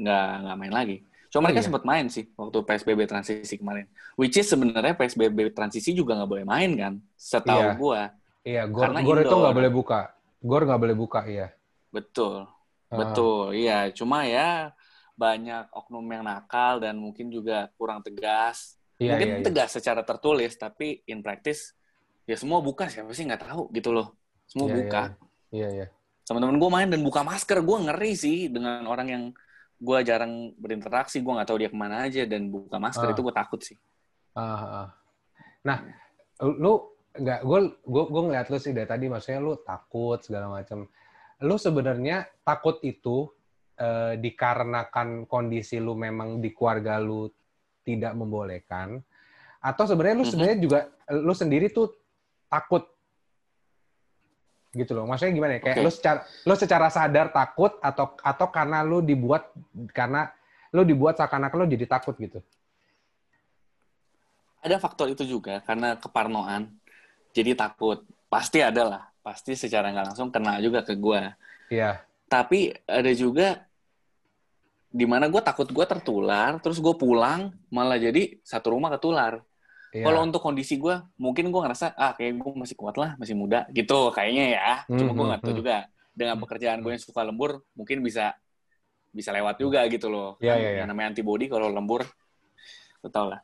[0.00, 0.96] nggak nggak main lagi.
[1.28, 1.66] Cuma Oh, mereka iya?
[1.68, 3.84] sempat main sih waktu PSBB transisi kemarin.
[4.16, 7.72] Which is sebenarnya PSBB transisi juga nggak boleh main kan, setahu Iya.
[7.76, 8.00] gua.
[8.48, 9.40] Iya, gor, Karena gor itu indoor.
[9.44, 10.00] nggak boleh buka.
[10.40, 11.52] Gor nggak boleh buka, iya.
[11.92, 12.48] Betul,
[12.88, 12.96] Ah.
[12.96, 13.52] betul.
[13.52, 14.72] Iya, cuma ya
[15.18, 18.78] banyak oknum yang nakal dan mungkin juga kurang tegas.
[19.02, 19.44] Iya, mungkin iya, iya.
[19.46, 21.74] tegas secara tertulis, tapi in practice
[22.22, 24.14] ya semua buka siapa sih nggak tahu gitu loh.
[24.46, 25.02] Semua Iya, buka.
[25.50, 25.86] Iya, iya.
[26.22, 29.24] Teman-teman gue main dan buka masker, gue ngeri sih dengan orang yang
[29.78, 33.14] gue jarang berinteraksi, gue nggak tahu dia ke mana aja dan buka masker Ah.
[33.14, 33.76] itu gue takut sih.
[34.34, 34.86] Ah, ah.
[35.66, 35.78] Nah,
[36.42, 40.86] lu nggak, gue gue gue ngeliat lu sih dari tadi, maksudnya lu takut segala macam.
[41.42, 43.30] Lu sebenarnya takut itu
[43.78, 47.30] eh, dikarenakan kondisi lu memang di keluarga lu
[47.86, 48.98] tidak membolehkan,
[49.62, 50.32] atau sebenarnya lu Mhm.
[50.34, 50.78] sebenarnya juga
[51.14, 51.94] lu sendiri tuh
[52.50, 52.84] takut
[54.76, 55.08] gitu loh.
[55.08, 55.60] Maksudnya gimana ya?
[55.64, 55.84] Kayak Oke.
[55.86, 59.48] lu secara lu secara sadar takut atau atau karena lu dibuat
[59.96, 60.28] karena
[60.74, 62.44] lu dibuat seakan-akan lu jadi takut gitu.
[64.60, 66.68] Ada faktor itu juga karena keparnoan,
[67.30, 68.02] jadi takut.
[68.28, 71.32] Pasti ada lah, pasti secara nggak langsung kena juga ke gue.
[71.72, 72.04] Iya.
[72.28, 73.64] Tapi ada juga
[74.88, 79.44] di mana gue takut gue tertular, terus gue pulang malah jadi satu rumah ketular.
[79.88, 80.04] Iya.
[80.04, 83.64] Kalau untuk kondisi gue, mungkin gue ngerasa ah kayak gue masih kuat lah, masih muda
[83.72, 84.72] gitu kayaknya ya.
[84.88, 85.60] Cuma gue nggak tahu Mhm.
[85.60, 85.76] juga.
[86.12, 88.34] Dengan pekerjaan gue yang suka lembur, mungkin bisa
[89.08, 90.36] bisa lewat juga gitu loh.
[90.38, 90.78] Iya, Kan iya, iya.
[90.84, 92.04] Yang namanya antibody kalau lembur,
[93.00, 93.40] lo tau lah.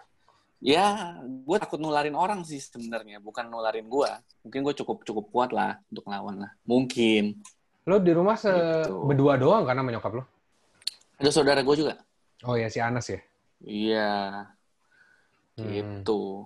[0.64, 4.10] Ya, gue takut nularin orang sih sebenarnya, bukan nularin gue.
[4.42, 6.50] Mungkin gue cukup cukup kuat lah untuk lawan lah.
[6.64, 7.36] Mungkin.
[7.84, 8.96] Lo di rumah se Gitu.
[9.04, 10.24] berdua doang karena menyokap lo?
[11.18, 11.94] Ada saudara gue juga.
[12.44, 13.20] Oh ya si Anas ya.
[13.64, 14.44] Iya,
[15.56, 15.70] Hmm.
[15.70, 16.44] gitu.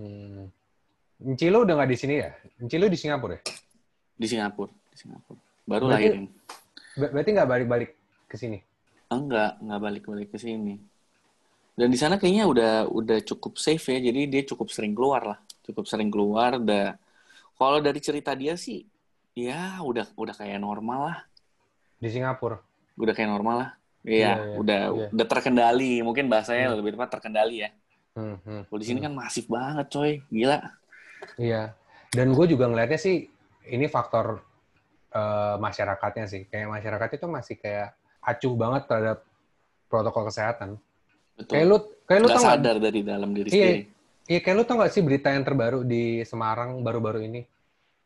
[0.00, 0.48] Hmm.
[1.20, 2.30] Enci lo udah nggak di sini ya?
[2.60, 3.42] Enci lo di Singapura ya?
[4.16, 5.40] Di Singapura, di Singapura.
[5.64, 6.24] Baru Berarti- lahirin.
[6.96, 7.90] Ber- berarti nggak balik-balik
[8.26, 8.58] ke sini?
[9.06, 10.74] Enggak, enggak balik-balik ke sini.
[11.76, 15.38] Dan di sana kayaknya udah udah cukup safe ya, jadi dia cukup sering keluar lah,
[15.62, 16.56] cukup sering keluar.
[16.56, 16.96] Udah,
[17.54, 18.80] kalau dari cerita dia sih,
[19.36, 21.18] ya udah udah kayak normal lah,
[22.00, 22.56] Di Singapura.
[22.96, 23.70] Udah kayak normal lah.
[24.02, 25.06] Iya, Iya, iya, udah iya.
[25.10, 26.78] udah terkendali, mungkin bahasanya Hmm.
[26.78, 27.70] lebih tepat terkendali ya.
[28.16, 29.06] Hmm, hmm, Kalau di sini hmm.
[29.06, 30.58] kan masif banget, coy, gila.
[31.36, 31.74] Iya.
[32.08, 33.28] Dan gue juga ngelihatnya sih
[33.66, 34.40] ini faktor
[35.10, 36.44] eh, masyarakatnya sih.
[36.46, 37.88] Kayak masyarakat itu masih kayak
[38.20, 39.18] acuh banget terhadap
[39.88, 40.76] protokol kesehatan.
[41.34, 41.52] Betul.
[41.52, 42.56] Kayak lu, kayak lu Nggak tau nggak?
[42.60, 43.56] sadar dari dalam diri Iya.
[43.56, 43.82] sendiri.
[44.26, 47.42] Iya, kayak lu tau nggak sih berita yang terbaru di Semarang baru-baru ini?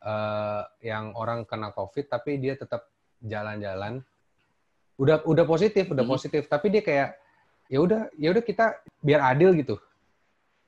[0.00, 2.88] eh yang orang kena COVID tapi dia tetap
[3.20, 4.00] jalan-jalan.
[5.00, 6.12] Udah udah positif, udah Mhm.
[6.12, 7.16] positif, tapi dia kayak
[7.72, 9.80] ya udah ya udah kita biar adil gitu.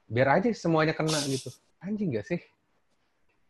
[0.08, 1.52] Biar aja semuanya kena gitu.
[1.84, 2.40] Anjing gak sih?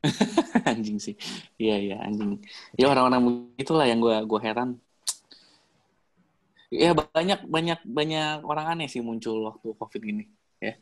[0.71, 1.15] anjing sih.
[1.63, 2.43] Iya, iya, anjing.
[2.75, 3.23] Ya orang-orang
[3.55, 4.83] begitulah yang gua gua heran.
[6.73, 10.25] Ya banyak banyak banyak orang aneh sih muncul waktu Covid gini,
[10.59, 10.75] ya.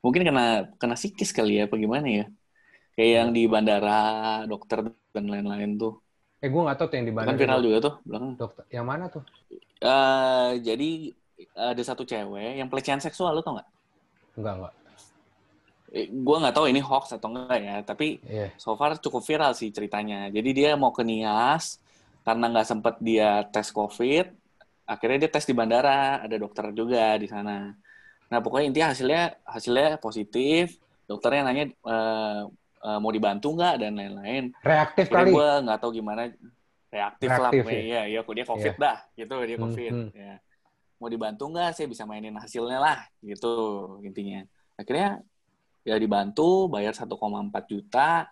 [0.00, 2.26] Mungkin kena kena psikis kali ya, apa gimana ya?
[2.96, 6.00] Kayak yang di bandara, dokter dan lain-lain tuh.
[6.38, 7.38] Eh gue nggak tahu tuh yang di Kan bandara.
[7.38, 8.30] viral juga tuh belakang.
[8.38, 9.22] Dokter, yang mana tuh?
[9.82, 10.90] Eh, jadi
[11.54, 13.68] ada satu cewek yang pelecehan seksual, lo tau nggak?
[14.38, 14.74] Enggak enggak.
[15.88, 18.52] Eh, gua nggak tahu ini hoax atau enggak ya, tapi Iya.
[18.60, 20.28] so far cukup viral sih ceritanya.
[20.28, 21.80] Jadi dia mau ke Nias
[22.22, 24.26] karena nggak sempet dia tes COVID,
[24.84, 27.72] akhirnya dia tes di bandara, ada dokter juga di sana.
[28.28, 30.76] Nah pokoknya intinya hasilnya hasilnya positif,
[31.08, 32.40] dokternya nanya eh,
[32.78, 34.44] eh, mau dibantu nggak dan lain-lain.
[34.62, 35.30] Reaktif Akhirnya kali.
[35.34, 36.22] gue nggak tahu gimana
[36.88, 37.82] reaktif, lah Reaktif, pokoknya.
[37.84, 39.92] Iya, iya, kok dia COVID dah, gitu dia Hmm, COVID.
[39.92, 40.10] hmm.
[40.16, 40.34] Ya.
[40.98, 43.54] mau dibantu nggak saya bisa mainin hasilnya lah gitu
[44.02, 44.42] intinya
[44.74, 45.22] akhirnya
[45.86, 47.06] ya dibantu bayar 1,4
[47.70, 48.26] juta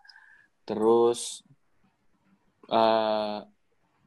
[0.66, 1.46] terus
[2.66, 3.46] uh,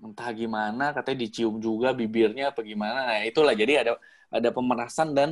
[0.04, 3.92] entah gimana katanya dicium juga bibirnya apa gimana nah itulah jadi ada
[4.28, 5.30] ada pemerasan dan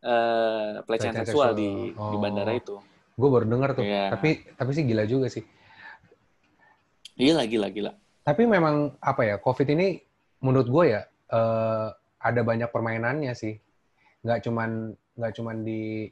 [0.00, 2.12] uh, pelecehan seksual, seksual di oh.
[2.12, 2.80] di bandara itu
[3.20, 4.08] gue baru dengar tuh yeah.
[4.08, 5.44] tapi tapi sih gila juga sih
[7.20, 7.92] gila gila gila
[8.24, 10.00] tapi memang apa ya covid ini
[10.40, 11.04] menurut gue ya
[11.36, 13.52] uh, ada banyak permainannya sih
[14.24, 16.08] nggak cuman nggak cuman di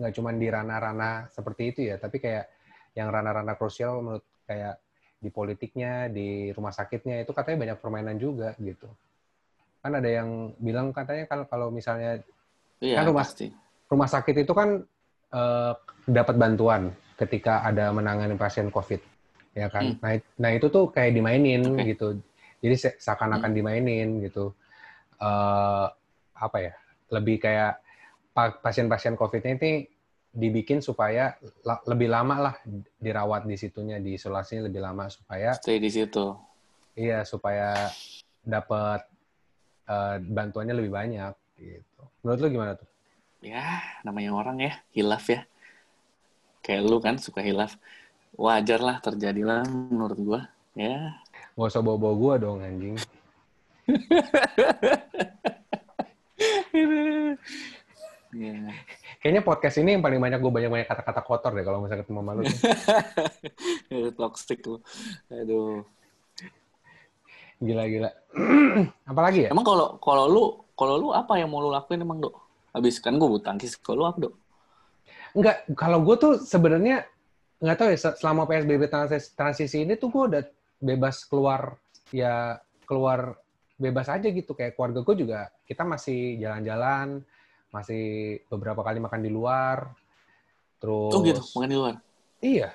[0.00, 2.48] nggak cuman di ranah-ranah seperti itu ya tapi kayak
[2.96, 4.80] yang ranah-ranah krusial menurut kayak
[5.22, 8.90] di politiknya, di rumah sakitnya itu katanya banyak permainan juga gitu.
[9.78, 12.18] Kan ada yang bilang katanya kalau kalau misalnya
[12.82, 13.54] iya, kan rumah pasti.
[13.86, 14.82] rumah sakit itu kan
[15.32, 15.72] uh,
[16.06, 19.00] dapat bantuan ketika ada menangani pasien COVID,
[19.56, 19.96] ya kan.
[19.96, 19.98] Hmm.
[20.00, 21.96] Nah, nah itu tuh kayak dimainin okay.
[21.96, 22.18] gitu.
[22.62, 23.58] Jadi seakan-akan hmm.
[23.58, 24.54] dimainin gitu.
[25.18, 25.90] Uh,
[26.36, 26.72] apa ya?
[27.12, 27.82] Lebih kayak
[28.34, 29.72] pasien-pasien COVID-nya ini
[30.32, 32.54] dibikin supaya la lebih lama lah
[32.96, 36.32] dirawat di situnya, di isolasinya lebih lama supaya stay di situ.
[36.96, 37.92] Iya, supaya
[38.40, 39.04] dapat
[39.88, 42.02] uh, bantuannya lebih banyak gitu.
[42.24, 42.88] Menurut lu gimana tuh?
[43.42, 45.42] Ya, namanya orang ya, hilaf ya.
[46.62, 47.74] Kayak lu kan suka hilaf.
[48.38, 50.40] Wajar lah terjadilah menurut gua.
[50.78, 51.18] Ya.
[51.58, 52.96] Gak usah bawa-bawa gua dong anjing.
[58.32, 58.72] Yeah.
[59.20, 62.42] Kayaknya podcast ini yang paling banyak gue banyak-banyak kata-kata kotor deh kalau misalnya ketemu malu.
[64.16, 64.80] Toxic lu.
[65.28, 65.84] Aduh.
[67.60, 68.08] Gila-gila.
[69.12, 69.48] Apalagi ya?
[69.52, 72.34] Emang kalau kalau lu kalau lu apa yang mau lu lakuin emang, Dok?
[72.72, 73.76] Habis kan gue bulu tangkis.
[73.78, 74.34] Kalau lu apa, Dok?
[75.32, 77.08] Enggak, kalau gue tuh sebenarnya
[77.62, 78.90] nggak tahu ya selama PSBB
[79.38, 80.42] transisi ini tuh gue udah
[80.82, 81.78] bebas keluar
[82.10, 82.58] ya
[82.90, 83.38] keluar
[83.78, 87.22] bebas aja gitu kayak keluarga gue juga kita masih jalan-jalan
[87.72, 88.04] masih
[88.52, 89.88] beberapa kali makan di luar.
[90.78, 91.94] Terus Oh gitu, makan di luar.
[92.44, 92.70] Iya.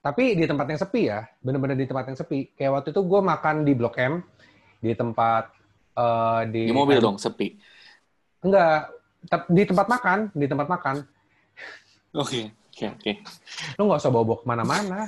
[0.00, 2.52] Tapi di tempat yang sepi ya, bener-bener di tempat yang sepi.
[2.52, 4.20] Kayak waktu itu gue makan di Blok M,
[4.80, 5.44] di tempat
[5.96, 7.56] uh, di Di mobil dong, sepi.
[8.44, 8.92] Enggak,
[9.48, 10.96] di tempat makan, di tempat makan.
[12.16, 13.12] Oke, oke, oke.
[13.78, 15.00] Lu nggak usah bawa-bawa ke mana-mana.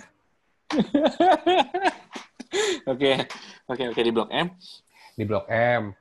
[2.92, 3.16] Oke,
[3.64, 4.53] oke, oke di Blok M.
[5.16, 5.96] Di Blok M.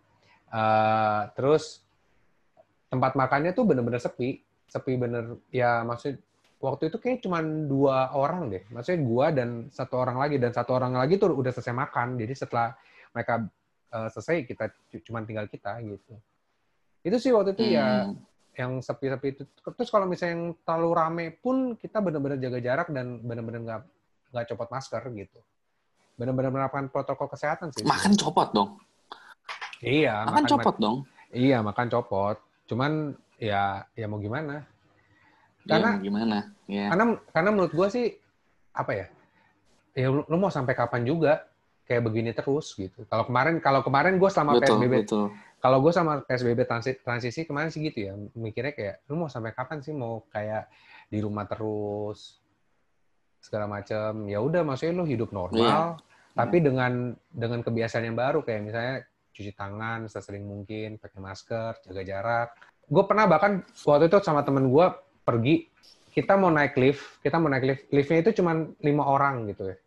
[0.51, 1.79] Uh, terus
[2.91, 6.19] tempat makannya tuh bener-bener sepi sepi bener ya maksud
[6.59, 10.75] waktu itu kayak cuma dua orang deh maksudnya gua dan satu orang lagi dan satu
[10.75, 12.75] orang lagi tuh udah selesai makan jadi setelah
[13.15, 13.47] mereka
[13.95, 14.75] uh, selesai kita
[15.07, 16.19] cuma tinggal kita gitu
[17.01, 18.13] itu sih waktu itu ya hmm.
[18.55, 22.87] ya yang sepi-sepi itu terus kalau misalnya yang terlalu rame pun kita bener-bener jaga jarak
[22.91, 23.81] dan bener-bener nggak
[24.35, 25.39] nggak copot masker gitu
[26.19, 28.69] bener-bener menerapkan protokol kesehatan sih makan copot dong
[29.79, 30.97] iya makan, makan copot dong
[31.31, 32.37] iya makan copot
[32.71, 34.63] Cuman ya ya mau gimana?
[35.67, 36.37] Iya, karena ya, gimana?
[36.71, 36.87] Ya.
[36.87, 37.03] Karena
[37.35, 38.05] karena menurut gue sih
[38.71, 39.05] apa ya?
[39.91, 41.43] Ya lu, lu mau sampai kapan juga
[41.83, 43.03] kayak begini terus gitu.
[43.11, 45.25] Kalau kemarin kalau kemarin gue selama betul, PSBB betul.
[45.61, 49.53] Kalau gue sama PSBB transisi, transisi kemarin sih gitu ya mikirnya kayak lu mau sampai
[49.53, 50.67] kapan sih mau kayak
[51.07, 52.41] di rumah terus
[53.41, 56.33] segala macam ya udah maksudnya lu hidup normal yeah.
[56.33, 56.65] tapi yeah.
[56.65, 56.93] dengan
[57.29, 58.95] dengan kebiasaan yang baru kayak misalnya
[59.31, 62.49] cuci tangan sesering mungkin, pakai masker, jaga jarak.
[62.91, 64.85] Gue pernah bahkan waktu itu sama temen gue
[65.23, 65.71] pergi,
[66.11, 69.77] kita mau naik lift, kita mau naik lift, liftnya itu cuma lima orang gitu ya,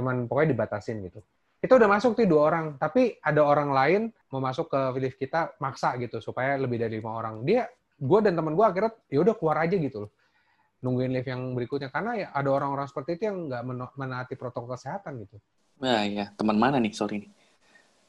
[0.00, 1.20] cuman pokoknya dibatasin gitu.
[1.56, 5.56] Kita udah masuk tuh dua orang, tapi ada orang lain mau masuk ke lift kita
[5.58, 7.42] maksa gitu supaya lebih dari lima orang.
[7.42, 7.64] Dia,
[7.96, 10.10] gue dan temen gue akhirnya ya udah keluar aja gitu loh.
[10.84, 13.62] Nungguin lift yang berikutnya karena ya ada orang-orang seperti itu yang nggak
[13.96, 15.40] menaati protokol kesehatan gitu.
[15.80, 16.92] Nah ya teman mana nih?
[16.92, 17.30] Sorry nih?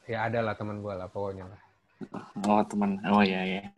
[0.08, 1.60] ya ada lah teman gue lah pokoknya lah.
[2.48, 2.96] Oh teman.
[3.12, 3.68] Oh ya ya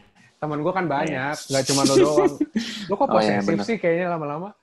[0.40, 2.35] teman gue kan banyak nggak cuma lo doang.
[2.88, 4.56] Lo kok posesif oh, ya, sih kayaknya lama-lama?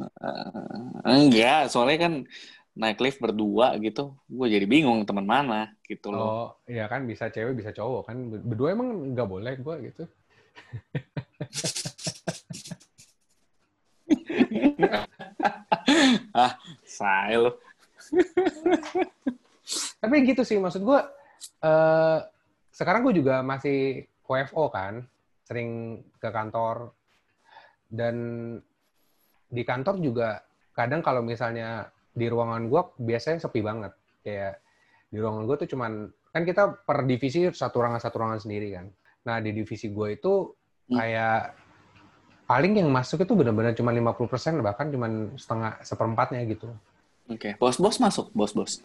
[0.00, 1.68] Uh, enggak.
[1.68, 2.12] Soalnya kan
[2.76, 4.12] naik lift berdua gitu.
[4.28, 6.28] Gue jadi bingung teman mana gitu loh.
[6.28, 8.16] Oh iya kan bisa cewek bisa cowok kan.
[8.44, 10.04] Berdua emang nggak boleh gue gitu.
[16.36, 16.52] Ah
[16.84, 17.56] saya lo
[19.98, 21.00] Tapi gitu sih maksud gue.
[21.64, 22.20] Uh,
[22.70, 25.02] sekarang gue juga masih WFO kan,
[25.42, 26.92] sering ke kantor.
[27.88, 28.16] Dan
[29.50, 30.44] di kantor juga
[30.76, 33.92] kadang kalau misalnya di ruangan gue biasanya sepi banget.
[34.24, 34.64] Kayak
[35.12, 35.92] di ruangan gue tuh cuman
[36.32, 38.88] kan kita per divisi satu ruangan satu ruangan sendiri kan.
[39.28, 40.32] Nah di divisi gue itu
[40.88, 40.96] hmm.
[40.96, 41.40] kayak
[42.48, 46.72] paling yang masuk itu benar-benar cuma 50% bahkan cuma setengah seperempatnya gitu.
[47.28, 47.52] Oke okay.
[47.60, 48.80] bos-bos masuk bos-bos?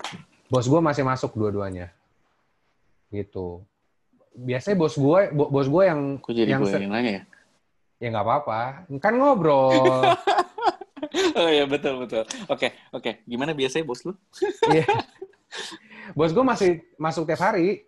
[0.51, 1.95] Bos gue masih masuk dua-duanya.
[3.07, 3.63] Gitu.
[4.35, 7.23] Biasanya bos gue bo- bos gue yang Kok jadi yang gue yang nanya ya?
[8.01, 8.61] ya nggak apa-apa.
[8.97, 9.75] Kan ngobrol
[11.33, 12.23] Oh iya betul betul.
[12.47, 13.23] Oke oke.
[13.23, 14.15] Gimana biasanya bos lu?
[14.67, 14.87] Iya.
[16.11, 17.83] bos gue masih masuk tiap hari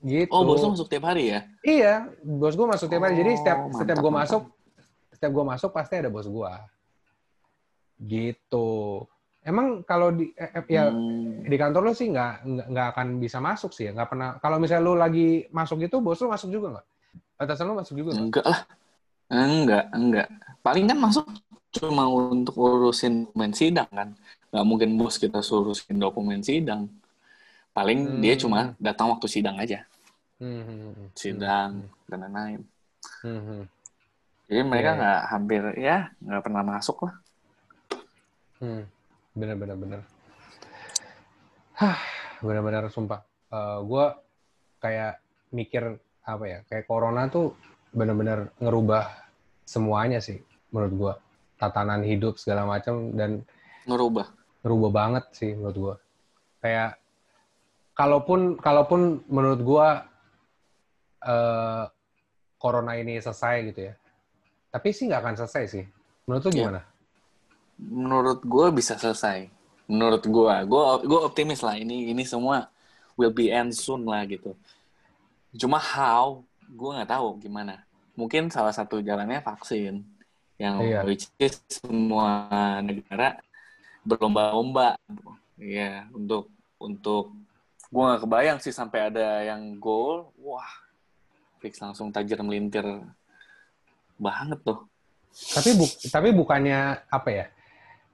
[0.00, 1.40] gitu Oh bos lu masuk tiap hari ya?
[1.60, 4.22] iya bos gue masuk tiap hari jadi setiap Oh, setiap mantap, gue mantap.
[4.24, 4.42] masuk
[5.10, 6.52] setiap gue masuk pasti ada bos gue
[8.00, 8.68] gitu
[9.40, 11.44] emang kalau di eh, eh, ya Hmm.
[11.44, 14.56] di kantor lu sih nggak nggak nggak akan bisa masuk sih ya nggak pernah kalau
[14.56, 16.86] misalnya lu lagi masuk gitu bos lu masuk juga nggak
[17.38, 18.60] atasan lu masuk juga nggak Enggak lah.
[19.30, 20.26] Enggak, enggak.
[20.58, 21.22] Paling kan masuk
[21.70, 24.08] cuma untuk urusin dokumen sidang kan.
[24.50, 26.90] Nggak mungkin bos kita urusin dokumen sidang.
[27.70, 28.42] Paling dia Hmm.
[28.42, 29.86] cuma datang waktu sidang aja.
[30.42, 31.08] Hmm, hmm, hmm.
[31.14, 31.72] Sidang,
[32.10, 32.60] dan lain-lain.
[33.22, 33.62] Hmm, hmm.
[34.50, 34.98] Jadi mereka Iya, iya.
[34.98, 37.14] nggak hampir, ya nggak pernah masuk lah.
[38.58, 38.82] Hmm,
[39.32, 40.00] bener-bener bener.
[41.78, 41.98] Hah,
[42.42, 43.22] bener-bener sumpah.
[43.82, 44.06] gue
[44.78, 45.18] kayak
[45.50, 47.54] mikir apa ya, kayak corona tuh
[47.90, 49.10] bener-bener ngerubah
[49.66, 50.38] semuanya sih
[50.70, 51.14] menurut gue.
[51.60, 53.44] Tatanan hidup segala macam dan
[53.84, 54.32] Ngerubah.
[54.64, 55.94] ngerubah banget sih menurut gue.
[56.64, 56.96] Kayak
[57.92, 59.86] kalaupun kalaupun menurut gue
[61.20, 61.84] eh,
[62.56, 63.94] corona ini selesai gitu ya,
[64.72, 65.84] tapi sih nggak akan selesai sih.
[66.24, 66.58] Menurut lu Iya.
[66.64, 66.80] gimana?
[67.80, 69.48] Menurut gue bisa selesai.
[69.84, 71.76] Menurut gue, gue gue optimis lah.
[71.76, 72.68] Ini ini semua
[73.16, 74.56] will be end soon lah gitu.
[75.56, 77.82] Cuma how, gue nggak tahu gimana.
[78.14, 80.04] Mungkin salah satu jalannya vaksin,
[80.60, 81.00] yang Iya.
[81.08, 82.44] which is semua
[82.84, 83.40] negara
[84.04, 85.00] berlomba-lomba,
[85.56, 87.32] ya untuk untuk
[87.88, 90.68] gue nggak kebayang sih sampai ada yang goal, wah,
[91.64, 92.84] fix langsung tajir melintir
[94.20, 94.84] banget tuh.
[95.32, 97.46] Tapi bu tapi bukannya apa ya?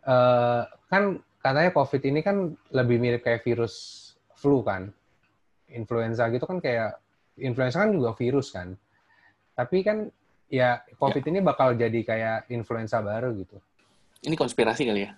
[0.07, 3.75] Eh, kan katanya COVID ini kan lebih mirip kayak virus
[4.39, 4.95] flu kan,
[5.67, 6.95] influenza gitu kan kayak
[7.43, 8.79] influenza kan juga virus kan.
[9.59, 10.07] Tapi kan
[10.47, 13.59] ya COVID ini bakal jadi kayak influenza baru gitu.
[14.23, 15.13] Ini konspirasi kali ya?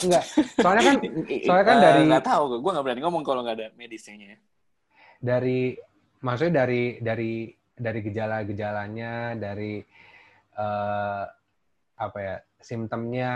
[0.00, 0.24] Enggak,
[0.56, 0.96] soalnya kan
[1.46, 4.36] soalnya kan Eh, dari- nggak tahu, gue nggak berani ngomong kalau nggak ada medisnya.
[4.36, 4.38] ya.
[5.24, 5.72] dari
[6.20, 9.80] maksudnya dari dari dari gejala-gejalanya, dari
[10.54, 11.24] eh,
[11.94, 13.32] apa ya simptomnya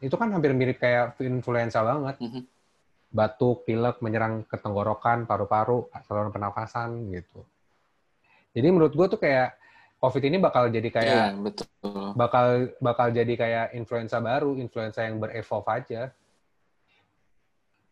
[0.00, 2.18] itu kan hampir mirip kayak influenza banget.
[2.18, 2.42] Mhm.
[3.10, 7.42] Batuk, pilek, menyerang ke tenggorokan, paru-paru, saluran pernafasan gitu.
[8.50, 9.54] Jadi menurut gue tuh kayak
[10.00, 12.16] COVID ini bakal jadi kayak Iya betul.
[12.16, 16.08] bakal bakal jadi kayak influenza baru, influenza yang berevolve aja.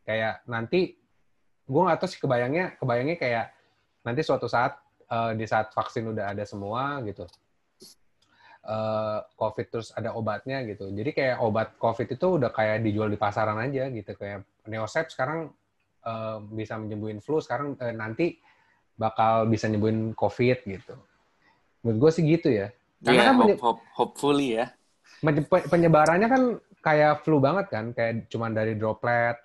[0.09, 0.97] Kayak nanti
[1.69, 3.47] gue nggak tahu sih kebayangnya kebayangnya kayak
[4.09, 7.29] nanti suatu saat eh, di saat vaksin udah ada semua gitu.
[8.69, 10.89] eh, COVID terus ada obatnya gitu.
[10.93, 14.13] Jadi kayak obat COVID itu udah kayak dijual di pasaran aja gitu.
[14.17, 15.53] Kayak Neosep sekarang
[16.09, 18.41] eh, bisa menyembuhin flu, sekarang eh, nanti
[18.99, 20.95] bakal bisa nyembuhin COVID gitu.
[21.81, 22.75] Menurut gue sih gitu ya.
[22.99, 24.67] Karena Iya, kan hope- hope- hopefully ya.
[25.71, 26.43] Penyebarannya kan
[26.83, 29.39] kayak flu banget kan, kayak cuman dari droplet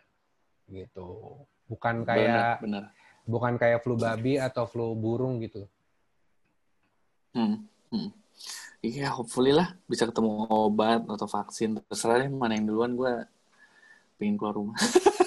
[0.68, 1.38] gitu.
[1.70, 2.84] Bukan kayak Benar, benar.
[3.26, 5.70] bukan kayak flu babi atau flu burung gitu.
[7.34, 8.10] Hmm, hmm.
[8.84, 11.80] Iya, hopefully lah bisa ketemu obat atau vaksin.
[11.88, 13.14] Terserah deh mana yang duluan gue
[14.18, 14.76] pengen keluar rumah.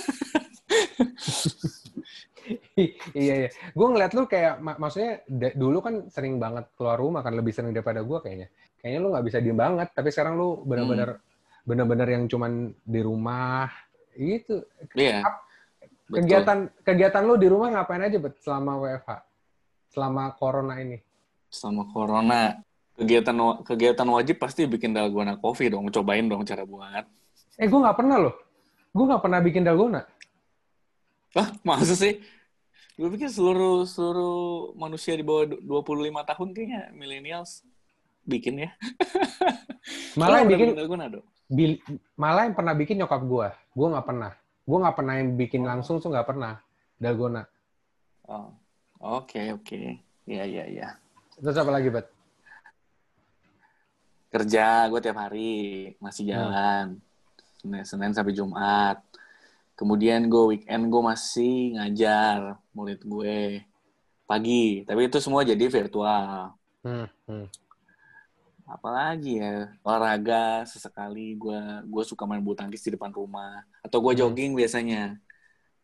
[3.17, 3.51] iya iya.
[3.73, 5.25] Gue ngeliat lu kayak mak- maksudnya
[5.57, 8.49] dulu kan sering banget keluar rumah kan lebih sering daripada gue kayaknya.
[8.77, 11.19] Kayaknya lu nggak bisa diem banget, tapi sekarang lu benar-benar
[11.67, 13.73] benar-benar yang cuman di rumah
[14.13, 14.63] gitu.
[14.93, 15.25] Iya.
[16.07, 16.23] betul.
[16.23, 19.11] Kegiatan kegiatan lu di rumah ngapain aja bet selama WFH?
[19.91, 21.01] Selama corona ini?
[21.49, 22.61] Sama corona.
[22.97, 25.89] Kegiatan kegiatan wajib pasti bikin dalgona coffee dong.
[25.89, 27.05] Cobain dong cara buat.
[27.57, 28.35] Eh, gue nggak pernah loh.
[28.93, 30.05] Gue nggak pernah bikin dalgona.
[31.37, 32.21] Wah, masa sih?
[32.97, 37.61] Gue pikir seluruh seluruh manusia di bawah du- 25 tahun kayaknya millennials
[38.25, 38.71] bikin ya.
[40.21, 40.69] Malah yang bikin,
[41.53, 41.83] bil-
[42.17, 43.49] malah yang pernah bikin nyokap gue.
[43.77, 44.33] Gue nggak pernah.
[44.65, 46.59] Gue nggak pernah yang bikin langsung tuh nggak pernah
[46.97, 47.45] dalgona.
[48.27, 48.51] Oh.
[48.97, 50.01] Oke, oke.
[50.25, 50.89] Iya, iya, iya.
[51.37, 52.09] Terus apa lagi, Bet?
[54.33, 55.53] Kerja gue tiap hari
[56.01, 56.99] masih jalan.
[57.61, 59.05] Senin, Senin sampai Jumat.
[59.77, 63.61] Kemudian gue weekend gue masih ngajar murid gue
[64.25, 64.83] pagi.
[64.83, 66.57] Tapi itu semua jadi virtual.
[66.83, 67.47] Hmm, hmm.
[68.67, 74.11] apalagi ya olahraga sesekali gue gue suka main bulu tangkis di depan rumah atau gue
[74.11, 74.21] Hmm.
[74.27, 75.23] jogging biasanya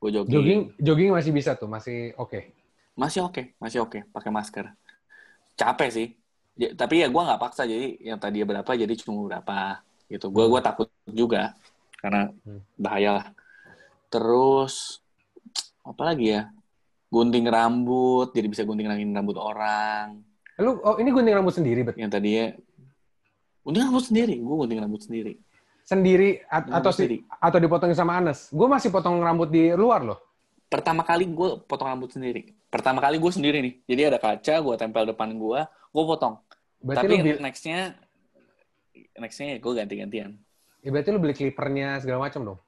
[0.03, 0.35] gue jogging.
[0.35, 2.51] Jogging, jogging masih bisa tuh, masih oke.
[2.93, 4.67] masih oke masih oke pakai masker
[5.55, 6.09] capek sih
[6.53, 9.81] Ya, tapi ya gue nggak paksa jadi yang tadi berapa jadi cuma berapa
[10.13, 11.57] gitu gue gue takut juga
[11.97, 12.61] karena Hmm.
[12.77, 13.27] bahaya lah
[14.13, 15.01] terus
[15.83, 16.53] apa lagi ya
[17.09, 20.21] gunting rambut, jadi bisa gunting rambut orang.
[20.61, 21.97] Lu oh ini gunting rambut sendiri, bet?
[21.97, 22.47] Yang tadinya
[23.61, 25.33] gunting rambut sendiri, gue gunting rambut sendiri.
[25.83, 27.17] Sendiri at- Rambut atau sendiri.
[27.29, 28.49] atau dipotongin sama Anes?
[28.49, 30.21] Gue masih potong rambut di luar loh.
[30.69, 32.49] Pertama kali gue potong rambut sendiri.
[32.73, 33.75] Pertama kali gue sendiri nih.
[33.85, 36.41] Jadi ada kaca, gue tempel depan gue, gue potong.
[36.81, 37.93] Berarti Tapi lu bil- nextnya,
[39.21, 40.33] nextnya gue ganti-gantian.
[40.81, 42.59] ya berarti lu beli clippernya segala macam dong.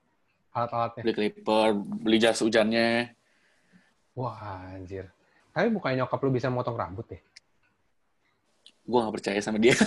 [0.54, 1.02] Alat-alatnya.
[1.02, 3.10] Beli clipper, beli jas hujannya.
[4.14, 5.10] Wah, anjir.
[5.50, 7.18] Tapi bukannya nyokap lu bisa motong rambut ya?
[8.86, 9.74] Gue gak percaya sama dia.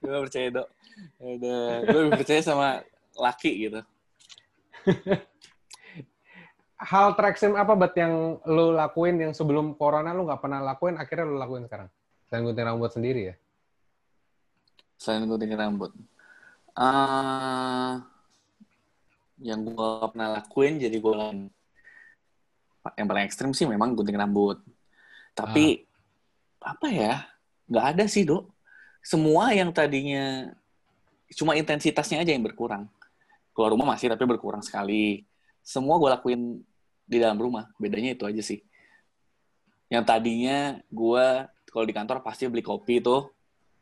[0.00, 0.68] gue gak percaya, dok.
[1.88, 2.84] Gue lebih percaya sama
[3.16, 3.80] laki gitu.
[6.84, 11.24] Hal treksim apa bet yang lu lakuin yang sebelum corona lu nggak pernah lakuin, akhirnya
[11.24, 11.88] lu lakuin sekarang?
[12.28, 13.34] Selain gunting rambut sendiri ya?
[15.00, 15.96] Selain gunting rambut.
[16.74, 17.94] Eh
[19.44, 21.14] yang gue pernah lakuin jadi gue.
[22.94, 24.62] Yang paling ekstrim sih memang gunting rambut.
[25.34, 25.84] Tapi
[26.62, 27.26] apa ya?
[27.68, 28.48] Nggak ada sih dok.
[29.04, 30.48] Semua yang tadinya
[31.34, 32.88] cuma intensitasnya aja yang berkurang.
[33.52, 35.26] Keluar rumah masih tapi berkurang sekali.
[35.60, 36.62] Semua gue lakuin
[37.04, 37.68] di dalam rumah.
[37.76, 38.62] Bedanya itu aja sih.
[39.90, 41.26] Yang tadinya gue
[41.68, 43.33] kalau di kantor pasti beli kopi tuh.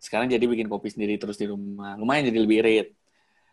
[0.02, 1.94] Sekarang jadi bikin kopi sendiri terus di rumah.
[1.94, 2.88] Lumayan jadi lebih irit.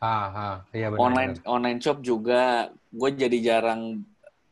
[0.02, 1.06] Ah, ah iya benar.
[1.06, 4.02] Online online shop juga gue jadi jarang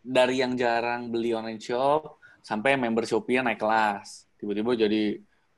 [0.06, 4.30] dari yang jarang beli online shop sampai member Shopee naik kelas.
[4.38, 5.18] Tiba-tiba jadi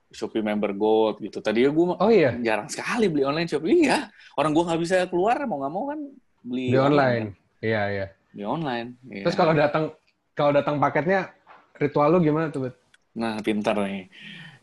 [0.09, 1.43] Shopee member Gold gitu.
[1.43, 3.67] Tadi gue Oh iya, jarang sekali beli online shop.
[3.67, 4.07] Iya,
[4.39, 5.99] orang gue nggak bisa keluar mau nggak mau kan
[6.39, 6.87] beli di kan.
[6.87, 7.25] online.
[7.59, 8.07] Iya, iya.
[8.31, 8.87] Di online.
[9.11, 9.27] iya.
[9.27, 9.91] Terus kalau datang
[10.31, 11.35] kalau datang paketnya
[11.75, 12.79] ritual lu gimana tuh, Bet?
[13.19, 14.07] Nah, pintar nih.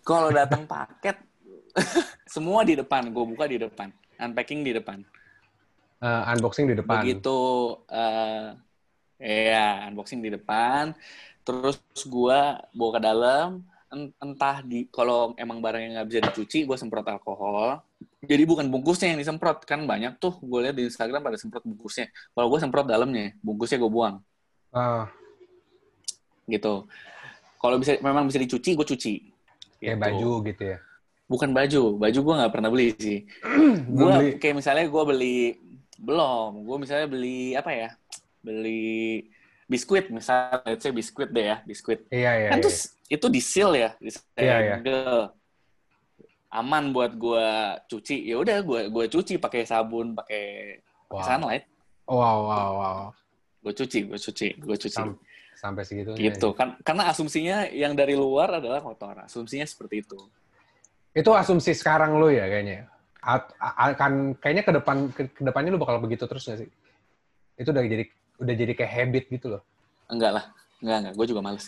[0.06, 1.18] Kalau datang paket,
[2.34, 3.08] semua di depan.
[3.12, 3.92] Gue buka di depan.
[4.16, 5.04] Unpacking di depan.
[5.96, 7.00] Eh, unboxing di depan.
[7.00, 7.40] Begitu,
[7.88, 8.52] eh
[9.16, 10.92] ya, unboxing di depan.
[11.40, 12.38] Terus gue
[12.72, 13.48] bawa ke dalam.
[13.86, 17.80] En- Entah di kalau emang barangnya nggak bisa dicuci, gue semprot alkohol.
[18.26, 19.62] Jadi bukan bungkusnya yang disemprot.
[19.62, 22.10] Kan banyak tuh, gue lihat di Instagram pada semprot bungkusnya.
[22.34, 24.18] Kalau gue semprot dalamnya, bungkusnya gue buang.
[24.74, 25.08] Ah,
[26.46, 26.86] Gitu.
[27.58, 29.14] Kalau bisa memang bisa dicuci, gue cuci.
[29.76, 30.02] kayak Gitu.
[30.02, 30.78] baju gitu ya.
[31.26, 33.26] Bukan baju, baju gue nggak pernah beli sih.
[33.98, 35.58] Gue kayak misalnya gue beli
[35.98, 37.90] belum, gue misalnya beli apa ya?
[38.46, 39.26] Beli
[39.66, 42.06] biskuit misalnya, let's say biskuit deh ya, biskuit.
[42.14, 42.48] Iya, iya.
[42.54, 42.62] kan iya.
[42.62, 44.76] terus itu di seal ya, di Iya, iya.
[46.54, 47.48] Aman buat gue
[47.90, 48.22] cuci.
[48.22, 51.22] Ya udah, gue gue cuci pakai sabun, pakai Wow.
[51.22, 51.66] sunlight.
[52.06, 53.02] Wow, wow, wow.
[53.66, 54.94] Gue cuci, gue cuci, gue cuci.
[54.94, 55.18] Sam-
[55.56, 56.20] sampai segitunya.
[56.30, 60.20] gitu kan karena asumsinya yang dari luar adalah kotor asumsinya seperti itu
[61.16, 62.84] Itu asumsi sekarang lu ya kayaknya.
[63.24, 66.68] At- akan kayaknya ke depan ke, depannya lu bakal begitu terus nggak sih?
[67.56, 68.04] Itu udah jadi
[68.36, 69.62] udah jadi kayak habit gitu loh.
[70.06, 70.44] enggak lah
[70.78, 71.66] enggak enggak gue juga males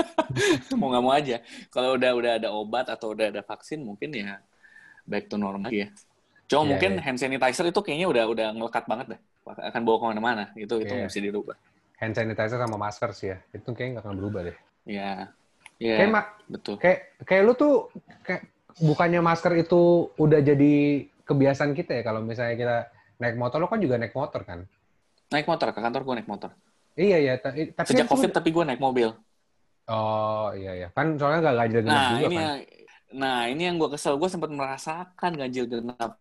[0.80, 1.36] mau nggak mau aja
[1.68, 4.38] kalau udah udah ada obat atau udah ada vaksin mungkin ya
[5.04, 5.90] back to normal ya
[6.48, 7.02] cuma Iya, mungkin iya.
[7.04, 10.94] hand sanitizer itu kayaknya udah udah ngelekat banget deh akan bawa ke mana-mana itu itu
[10.94, 11.04] Iya.
[11.04, 11.56] bisa dirubah
[12.00, 13.38] Hand sanitizer sama masker sih ya.
[13.52, 14.56] Itu kayaknya nggak akan berubah deh.
[14.88, 15.28] ya
[15.76, 16.98] ya Kayak ma- betul kayak
[17.28, 17.92] kayak lu tuh
[18.24, 18.48] kayak
[18.80, 19.80] bukannya masker itu
[20.14, 20.74] udah jadi
[21.22, 22.76] kebiasaan kita ya kalau misalnya kita
[23.18, 24.64] naik motor lo kan juga naik motor kan?
[25.28, 26.50] naik motor ke kantor gue naik motor
[26.92, 29.08] Iya iya, tapi sejak kan covid itu- tapi gue naik mobil
[29.86, 32.40] Oh iya iya, kan soalnya nggak ganjil genap Nah, juga ini kan.
[32.40, 32.58] yang
[33.10, 34.14] nah ini yang gue kesel.
[34.14, 36.14] Gue sempat merasakan ganjil genap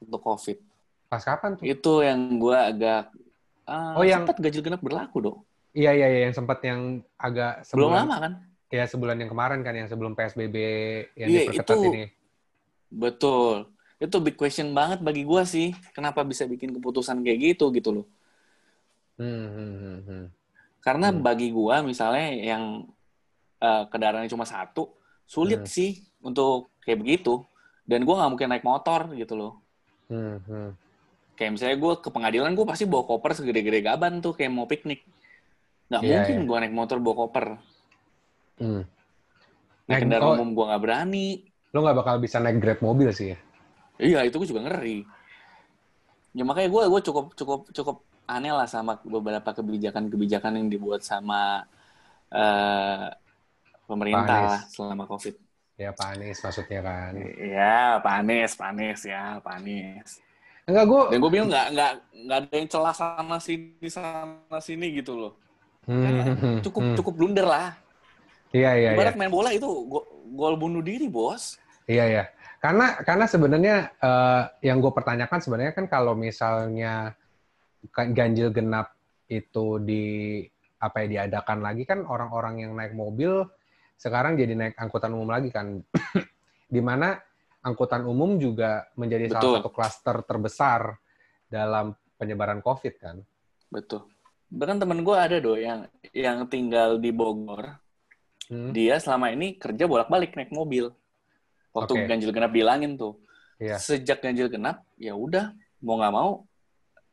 [0.00, 0.58] untuk COVID.
[1.06, 1.62] Pas kapan tuh?
[1.62, 3.14] Itu yang gue agak
[3.62, 5.38] ah, Oh, yang- sempat ganjil genap berlaku dong.
[5.70, 6.80] Iya iya iya, yang sempat yang
[7.14, 8.32] agak Belum sebulan, lama kan?
[8.72, 10.56] Ya sebulan yang kemarin kan, yang sebelum PSBB
[11.14, 12.04] yang Iya, diperketat itu- ini.
[12.88, 13.68] Betul.
[14.00, 15.76] Itu big question banget bagi gue sih.
[15.92, 18.06] Kenapa bisa bikin keputusan kayak gitu gitu loh?
[19.14, 20.24] Hmm, hmm, hmm, hmm.
[20.80, 21.20] Karena Hmm.
[21.20, 22.88] bagi gue misalnya yang
[23.62, 24.90] eh, kendaraannya cuma satu,
[25.22, 25.70] sulit Hmm.
[25.70, 27.46] sih untuk kayak begitu.
[27.86, 29.62] Dan gue nggak mungkin naik motor gitu loh.
[30.10, 30.68] Hmm, hmm.
[31.38, 35.06] Kayak misalnya gue ke pengadilan, gue pasti bawa koper segede-gede gaban tuh, kayak mau piknik.
[35.86, 36.46] Nggak Iya, mungkin iya.
[36.50, 37.46] gue naik motor bawa koper.
[38.62, 38.82] Hmm.
[39.90, 41.26] Naik kendaraan umum gue nggak berani.
[41.74, 43.38] Lo nggak bakal bisa naik grab mobil sih ya?
[43.98, 45.02] Iya, itu gue juga ngeri.
[46.32, 47.96] Ya makanya gue gue cukup cukup cukup
[48.30, 51.66] aneh lah sama beberapa kebijakan-kebijakan yang dibuat sama
[52.30, 53.10] eh,
[53.84, 55.34] pemerintah lah selama COVID.
[55.76, 57.12] Ya Pak Anies maksudnya kan.
[57.18, 60.10] Iya, Pak Anies, Pak Anies ya, Pak Anies.
[60.62, 61.00] Enggak, gue...
[61.10, 61.92] Dan gue bilang nggak nggak
[62.22, 65.32] nggak ada yang celah sana sini sana sini gitu loh.
[65.82, 66.96] Hmm, Cukup hmm.
[67.02, 67.74] cukup blunder lah.
[68.52, 68.98] Iya, iya, iya.
[69.00, 71.56] Ibarat main bola itu go- gol bunuh diri, bos.
[71.88, 72.24] Iya ya,
[72.62, 77.16] karena karena sebenarnya eh, yang gue pertanyakan sebenarnya kan kalau misalnya
[77.90, 78.94] kan ganjil genap
[79.26, 80.38] itu di
[80.78, 83.46] apa ya diadakan lagi kan orang-orang yang naik mobil
[83.98, 85.78] sekarang jadi naik angkutan umum lagi kan.
[86.72, 87.20] di mana
[87.62, 89.36] angkutan umum juga menjadi Betul.
[89.36, 90.80] salah satu klaster terbesar
[91.46, 93.16] dalam penyebaran COVID kan.
[93.68, 94.08] Betul.
[94.48, 95.84] Bahkan temen gue ada do yang
[96.16, 97.81] yang tinggal di Bogor.
[98.52, 100.92] Hmm, Dia selama ini kerja bolak-balik naik mobil.
[101.72, 102.04] Waktu Oke.
[102.04, 103.16] ganjil genap bilangin tuh.
[103.56, 103.80] Iya.
[103.80, 106.30] Sejak ganjil genap, ya udah mau nggak mau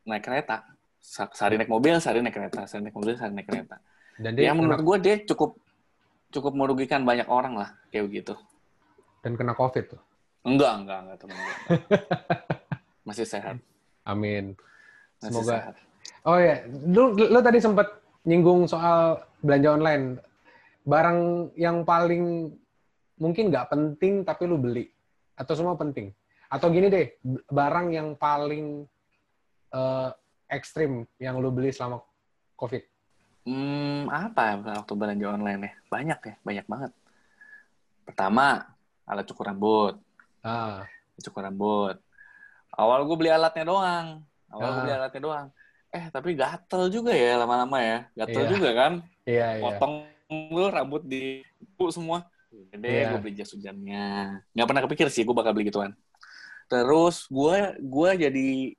[0.04, 0.68] naik kereta.
[1.00, 3.80] Sehari naik mobil, sehari naik kereta, sehari naik mobil, sehari naik kereta.
[4.20, 5.56] Dan dia ya menurut kena, gue dia cukup
[6.28, 8.36] cukup merugikan banyak orang lah kayak begitu.
[9.24, 10.00] dan kena COVID tuh.
[10.44, 11.54] Enggak, enggak, enggak temen gue.
[13.08, 13.56] Masih sehat.
[14.04, 14.56] Amin.
[15.20, 15.74] Masih Semoga sehat.
[16.24, 17.88] Oh ya, lu, lu tadi sempat
[18.24, 20.04] nyinggung soal belanja online.
[20.82, 22.54] Barang yang paling
[23.20, 24.88] mungkin nggak penting tapi lu beli
[25.36, 26.12] atau semua penting?
[26.50, 27.14] Atau gini deh,
[27.46, 28.84] barang yang paling
[29.70, 30.08] eh,
[30.50, 32.02] ekstrim yang lu beli selama
[32.58, 32.82] COVID?
[33.46, 35.72] Hmm, apa ya waktu belanja online ya?
[35.88, 36.92] Banyak ya, banyak banget.
[38.04, 38.66] Pertama,
[39.06, 39.94] alat cukur rambut.
[40.42, 40.84] Ah,
[41.20, 42.00] Cukur rambut.
[42.72, 44.24] Awal gue beli alatnya doang.
[44.48, 44.82] Awal gue Ah.
[44.82, 45.46] beli alatnya doang.
[45.90, 47.98] Eh, tapi gatel juga ya lama-lama ya.
[48.16, 48.50] Gatel Iya.
[48.50, 48.92] juga kan.
[49.28, 49.62] iya iya.
[49.62, 49.94] Potong
[50.30, 51.42] lu rambut di
[51.90, 52.24] semua.
[52.50, 53.14] Gede, Iya.
[53.14, 54.42] gue beli jas hujannya.
[54.54, 55.94] Nggak pernah kepikir sih gue bakal beli gituan.
[56.66, 58.74] Terus gue gua jadi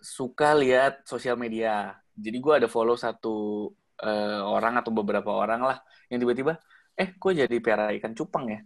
[0.00, 1.96] suka lihat sosial media.
[2.16, 5.78] Jadi gue ada follow satu eh, orang atau beberapa orang lah
[6.10, 6.58] yang tiba-tiba,
[6.98, 8.60] eh gue jadi piara ikan cupang ya.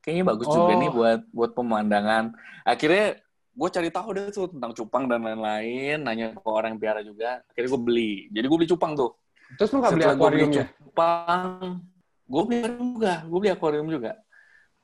[0.00, 0.80] Kayaknya bagus juga Oh.
[0.80, 2.32] nih buat buat pemandangan.
[2.64, 3.20] Akhirnya
[3.52, 7.44] gue cari tahu deh tuh tentang cupang dan lain-lain, nanya ke orang yang piara juga.
[7.52, 8.12] Akhirnya gue beli.
[8.32, 9.12] Jadi gue beli cupang tuh.
[9.58, 10.66] Terus lu nggak beli akuariumnya?
[10.90, 11.80] cupang,
[12.26, 13.14] gue beli akuarium juga.
[13.24, 14.12] Gue beli akuarium juga.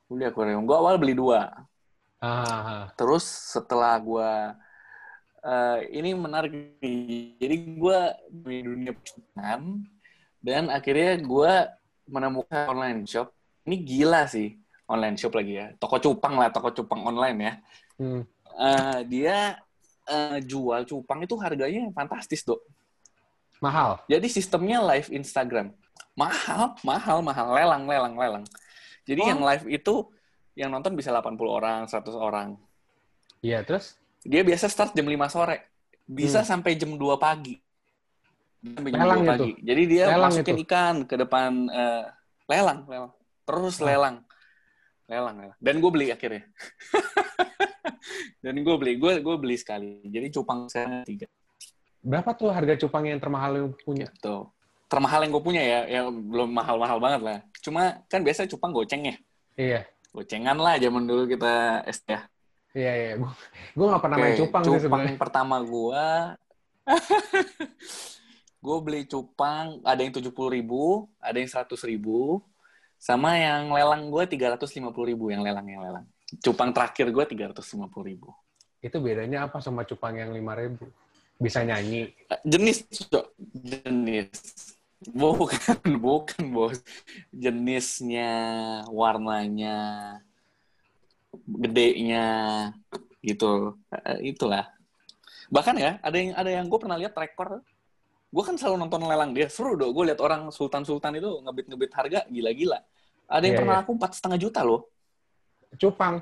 [0.07, 0.63] Gue beli akuarium.
[0.63, 1.41] Gue awal beli dua.
[2.23, 2.89] Ah.
[2.97, 4.31] Terus setelah gue
[5.45, 7.37] eh, ini menarik nih.
[7.43, 7.99] Jadi gue
[8.31, 9.85] di dunia percupan
[10.41, 11.53] dan akhirnya gue
[12.07, 13.35] menemukan online shop.
[13.67, 14.55] Ini gila sih
[14.87, 15.67] online shop lagi ya.
[15.77, 17.55] Toko cupang lah, toko cupang online ya.
[17.99, 18.23] Hmm.
[18.57, 19.59] Eh, dia
[20.07, 22.63] eh, jual cupang itu harganya fantastis dok.
[23.59, 24.01] Mahal.
[24.07, 25.73] Jadi sistemnya live Instagram.
[26.13, 27.47] Mahal, mahal, mahal.
[27.53, 28.45] Lelang, lelang, lelang.
[29.05, 29.29] Jadi Oh.
[29.29, 29.95] yang live itu
[30.57, 32.57] yang nonton bisa 80 orang, 100 orang.
[33.41, 33.97] Iya, terus?
[34.25, 35.71] Dia biasa start jam 5 sore.
[36.03, 36.49] Bisa Hmm.
[36.57, 37.57] sampai jam 2 pagi.
[38.65, 39.31] Sampai jam Lelang 2 itu?
[39.31, 39.53] pagi.
[39.63, 40.65] Jadi dia Lelang masukin itu?
[40.65, 42.05] ikan ke depan eh,
[42.49, 43.13] lelang, lelang.
[43.45, 44.17] Terus lelang.
[45.07, 45.59] Lelang, lelang.
[45.61, 46.43] Dan gue beli akhirnya.
[48.43, 50.03] Dan gue beli, gue gue beli sekali.
[50.03, 51.27] Jadi cupang saya tiga.
[52.07, 54.07] Berapa tuh harga cupang yang termahal yang punya?
[54.15, 54.47] Gitu.
[54.87, 57.39] Termahal yang gue punya ya, ya belum mahal-mahal banget lah.
[57.59, 59.17] Cuma kan biasa cupang goceng ya.
[59.59, 59.81] Iya.
[60.15, 62.21] Gocengan lah zaman dulu kita SD ya.
[62.79, 63.13] Iya, iya.
[63.19, 63.31] Gue
[63.75, 65.19] gue nggak pernah main Oke, cupang, sih sebenarnya.
[65.19, 66.05] pertama gua
[68.67, 72.39] gue beli cupang ada yang 70 ribu, ada yang 100 ribu,
[72.95, 76.07] sama yang lelang gue 350 ribu yang lelang yang lelang.
[76.39, 78.31] Cupang terakhir gue 350 ribu.
[78.79, 81.06] Itu bedanya apa sama cupang yang 5000?
[81.37, 82.13] Bisa nyanyi.
[82.49, 83.27] Jenis, Cok.
[83.53, 84.33] jenis.
[85.13, 86.81] Bukan, bukan bos.
[87.29, 88.33] Jenisnya,
[88.89, 90.19] warnanya,
[91.45, 92.27] gedenya,
[93.21, 93.77] gitu.
[93.93, 94.73] Eh, Itulah.
[95.53, 97.63] Bahkan ya, ada yang ada yang gue pernah lihat rekor.
[98.33, 99.95] Gue kan selalu nonton lelang dia, seru dong.
[99.95, 102.81] Gue lihat orang sultan-sultan itu ngebit-ngebit harga gila-gila.
[103.31, 103.81] Ada yang Iya, pernah iya.
[103.85, 104.91] laku empat setengah juta loh.
[105.79, 106.19] Cupang.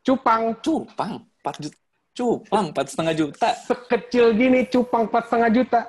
[0.00, 0.42] Cupang.
[0.64, 1.12] Cupang,
[1.44, 1.76] empat juta.
[2.10, 3.48] Cupang, empat setengah juta.
[3.64, 5.80] Sekecil gini cupang empat setengah juta.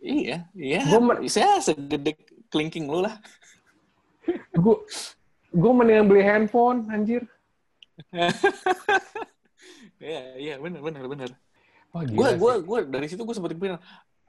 [0.00, 0.80] Iya, iya.
[0.88, 2.16] Gua men- Saya segede
[2.48, 3.16] kelingking lu lah.
[4.54, 4.76] Gue
[5.50, 7.24] gue mendingan beli handphone, anjir.
[10.00, 11.30] Iya, iya, benar, benar, benar.
[11.92, 13.76] Gue, gue, gue dari situ gue sempat kepikiran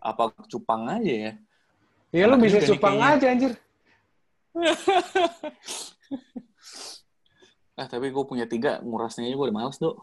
[0.03, 1.31] apa cupang aja ya.
[2.11, 3.15] Ya lu bisa cupang kayaknya.
[3.15, 3.51] aja, anjir.
[7.79, 9.95] Ah, tapi gue punya tiga, ngurasnya aja gue udah males, Dok.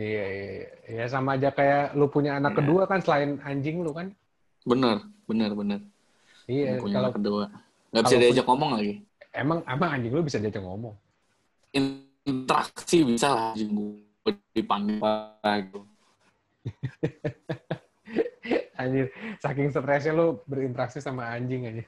[0.00, 0.68] Iya, iya, iya.
[0.88, 2.58] Ya sama aja kayak lu punya anak Iya.
[2.64, 4.08] kedua kan selain anjing lu kan.
[4.64, 5.80] Bener, bener, bener.
[6.46, 7.44] Iya, Gua punya kalau anak kedua.
[7.92, 8.94] Gak bisa diajak ngomong lagi.
[9.32, 10.92] emang emang anjing lu bisa diajak ngomong.
[11.72, 15.00] Interaksi bisa lah, anjing gue dipanggil
[15.42, 15.80] gitu.
[18.78, 19.06] Anjir,
[19.38, 21.84] saking stresnya lu berinteraksi sama anjing aja.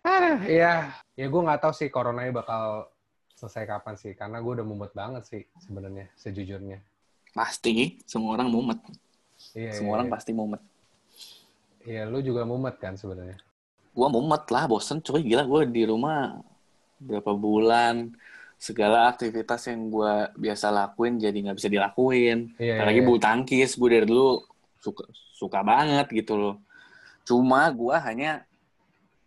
[0.00, 0.72] Ah, ya,
[1.14, 2.88] ya gue nggak tahu sih coronanya bakal
[3.38, 6.82] selesai kapan sih, karena gue udah mumet banget sih sebenarnya, sejujurnya.
[7.30, 8.82] Pasti, semua orang mumet.
[9.54, 10.14] Iya, Semua iya, orang iya.
[10.18, 10.62] pasti mumet.
[11.86, 13.38] Iya, lu juga mumet kan sebenarnya.
[13.94, 15.22] Gue mumet lah, bosen coy.
[15.22, 16.42] Gila, gue di rumah
[16.98, 18.12] berapa bulan.
[18.58, 22.58] Segala aktivitas yang gue biasa lakuin jadi nggak bisa dilakuin.
[22.58, 23.06] Iya, Apalagi iya.
[23.06, 24.42] bulu tangkis, gue dari dulu
[24.82, 25.06] suka
[25.38, 26.56] suka banget gitu loh.
[27.22, 28.42] Cuma gue hanya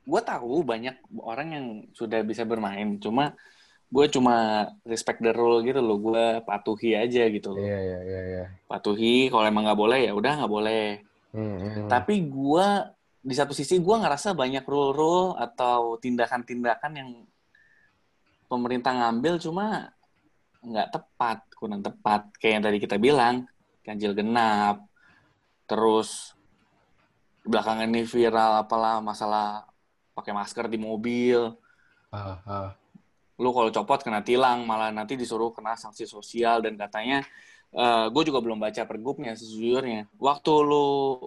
[0.03, 2.99] gue tahu banyak orang yang sudah bisa bermain.
[2.99, 3.31] Cuma
[3.91, 5.99] gue cuma respect the rule gitu loh.
[5.99, 7.59] Gue patuhi aja gitu loh.
[7.59, 8.21] Iya iya iya.
[8.23, 8.45] iya.
[8.65, 9.27] Patuhi.
[9.27, 10.87] Kalau emang nggak boleh ya udah nggak boleh.
[11.35, 11.87] Hmm, hmm.
[11.91, 12.67] Tapi gue
[13.21, 17.09] di satu sisi gue ngerasa banyak rule-rule atau tindakan-tindakan yang
[18.49, 19.93] pemerintah ngambil cuma
[20.63, 22.31] nggak tepat, kurang tepat.
[22.39, 23.35] Kayak yang tadi kita bilang,
[23.83, 24.87] ganjil genap,
[25.69, 26.33] terus
[27.41, 29.65] belakangan ini viral apalah masalah
[30.13, 31.55] pakai masker di mobil.
[32.11, 32.69] Ah, ah.
[33.41, 37.25] Lu kalau copot kena tilang, malah nanti disuruh kena sanksi sosial dan katanya,
[37.73, 40.13] uh, gue juga belum baca pergubnya sejujurnya.
[40.21, 41.17] Waktu lu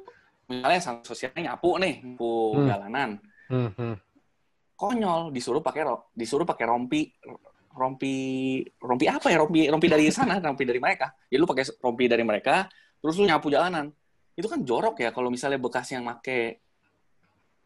[0.46, 2.66] misalnya sanksi sosialnya nyapu nih, nyapu Hmm.
[2.70, 3.10] jalanan,
[3.50, 3.94] Hmm, hmm.
[4.78, 5.84] konyol disuruh pakai
[6.16, 7.12] disuruh pakai rompi
[7.74, 8.14] rompi
[8.78, 12.22] rompi apa ya rompi rompi dari sana rompi dari mereka jadi lu pakai rompi dari
[12.22, 12.70] mereka
[13.02, 13.90] terus lu nyapu jalanan
[14.34, 16.62] itu kan jorok ya kalau misalnya bekas yang make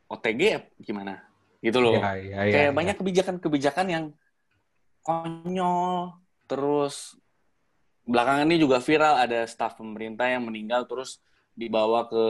[0.09, 1.29] OTG ya gimana
[1.61, 2.77] gitu loh Iya, iya, iya, kayak iya.
[2.77, 4.05] banyak kebijakan-kebijakan yang
[5.09, 6.13] konyol
[6.45, 7.17] terus
[8.05, 11.25] belakangan ini juga viral ada staf pemerintah yang meninggal terus
[11.57, 12.25] dibawa ke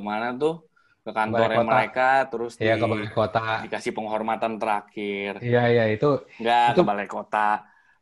[0.00, 0.64] mana tuh
[1.02, 1.68] ke kantornya kota.
[1.68, 3.44] mereka terus Iya, di- ke balai kota.
[3.66, 7.48] dikasih penghormatan terakhir Iya, iya, itu nggak Itu- ke balai kota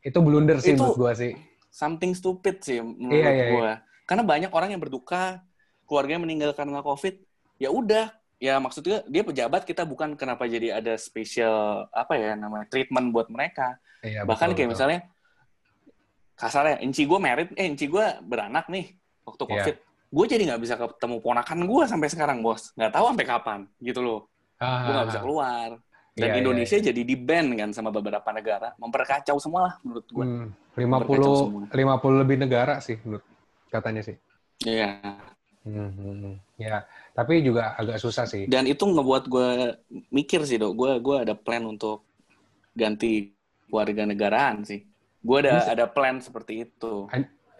[0.00, 1.32] itu blunder sih Itu- menurut gua sih.
[1.70, 3.72] something stupid sih menurut Iya, iya, gua
[4.06, 5.42] karena banyak orang yang berduka
[5.86, 7.18] keluarganya meninggal karena covid
[7.58, 12.66] ya udah ya maksudnya dia pejabat kita bukan kenapa jadi ada special apa ya namanya
[12.66, 14.74] treatment buat mereka Iya, bahkan betul, kayak betul.
[14.80, 15.00] misalnya
[16.34, 18.96] kasarnya enci gue merit eh enci gue beranak nih
[19.28, 19.52] waktu Iya.
[19.52, 19.76] covid
[20.10, 24.00] gue jadi nggak bisa ketemu ponakan gue sampai sekarang bos nggak tahu sampai kapan gitu
[24.00, 24.20] loh
[24.56, 25.68] Ah, gue nggak bisa keluar
[26.10, 30.06] dan Iya, iya, Indonesia jadi di ban kan sama beberapa negara memperkacau semua lah menurut
[30.08, 31.62] gue Hmm, Berkacau 50 semua.
[31.68, 33.24] 50 lebih negara sih menurut
[33.68, 34.16] katanya sih.
[34.64, 34.96] Iya
[35.60, 36.34] Hmm, hmm, hmm.
[36.56, 36.88] Ya,
[37.20, 38.48] tapi juga agak susah sih.
[38.48, 39.48] dan itu ngebuat gue
[40.08, 42.08] mikir sih dok gue gue ada plan untuk
[42.72, 43.36] ganti
[43.68, 44.80] warga negaraan sih
[45.20, 45.70] gue ada Bisa.
[45.76, 47.04] ada plan seperti itu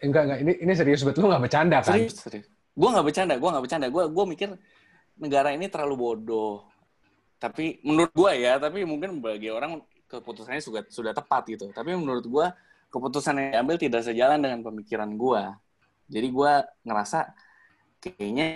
[0.00, 0.38] Enggak, enggak.
[0.40, 1.92] Ini ini serius betul nggak bercanda kan?
[1.92, 4.48] serius serius gue nggak bercanda gue nggak bercanda gue gue mikir
[5.20, 6.64] negara ini terlalu bodoh
[7.36, 12.24] tapi menurut gue ya tapi mungkin bagi orang keputusannya sudah sudah tepat gitu tapi menurut
[12.24, 12.46] gue
[12.88, 15.42] keputusan yang diambil tidak sejalan dengan pemikiran gue
[16.08, 16.52] jadi gue
[16.88, 17.18] ngerasa
[18.00, 18.48] kayaknya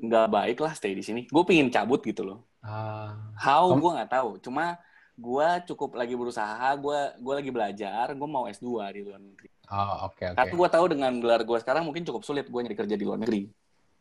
[0.00, 1.28] nggak baik lah stay di sini.
[1.28, 2.48] Gue pingin cabut gitu loh.
[2.64, 4.40] Ah, how gue nggak tahu.
[4.40, 4.80] Cuma
[5.20, 9.48] gue cukup lagi berusaha gue gue lagi belajar gue mau S2 di luar negeri.
[9.70, 10.34] Oh, oke, oke.
[10.34, 13.20] karena gue tahu dengan gelar gue sekarang mungkin cukup sulit gue nyari kerja di luar
[13.20, 13.46] negeri.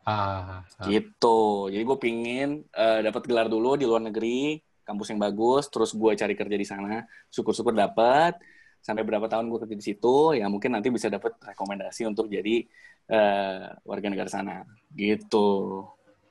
[0.08, 0.88] Ah, ah.
[0.88, 1.70] gitu.
[1.70, 6.12] Jadi gue pingin eh, dapat gelar dulu di luar negeri kampus yang bagus terus gue
[6.16, 7.04] cari kerja di sana.
[7.30, 8.40] Syukur-syukur dapat
[8.80, 12.64] sampai berapa tahun gue kerja di situ ya mungkin nanti bisa dapat rekomendasi untuk jadi
[13.10, 14.64] eh, warga negara sana
[14.96, 15.84] gitu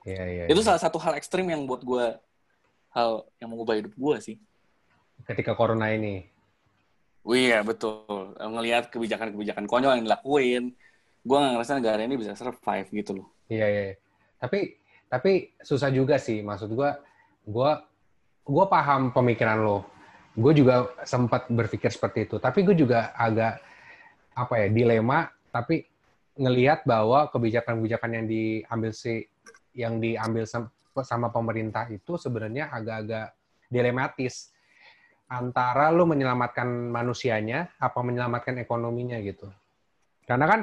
[0.07, 0.43] Iya, iya.
[0.47, 2.05] itu salah satu hal ekstrim yang buat gue
[2.95, 4.37] hal yang mengubah hidup gue sih
[5.27, 6.23] Ketika corona ini.
[7.27, 10.63] Oh iya betul ngelihat kebijakan-kebijakan konyol yang dilakuin
[11.19, 13.81] gue nggak ngerasa negara ini bisa survive gitu loh Iya, iya.
[13.91, 13.95] iya.
[14.39, 14.79] Tapi
[15.09, 17.01] tapi susah juga sih maksud gua
[17.43, 17.81] gua
[18.45, 19.83] gua paham pemikiran lo.
[20.39, 23.59] Gue juga sempat berpikir seperti itu, tapi gue juga agak
[24.39, 25.83] apa ya, dilema tapi
[26.39, 29.27] ngelihat bahwa kebijakan-kebijakan yang diambil si
[29.75, 30.71] yang diambil sam-
[31.03, 33.35] sama pemerintah itu sebenarnya agak-agak
[33.67, 34.55] dilematis
[35.29, 39.45] antara lo menyelamatkan manusianya apa menyelamatkan ekonominya gitu.
[40.25, 40.61] Karena kan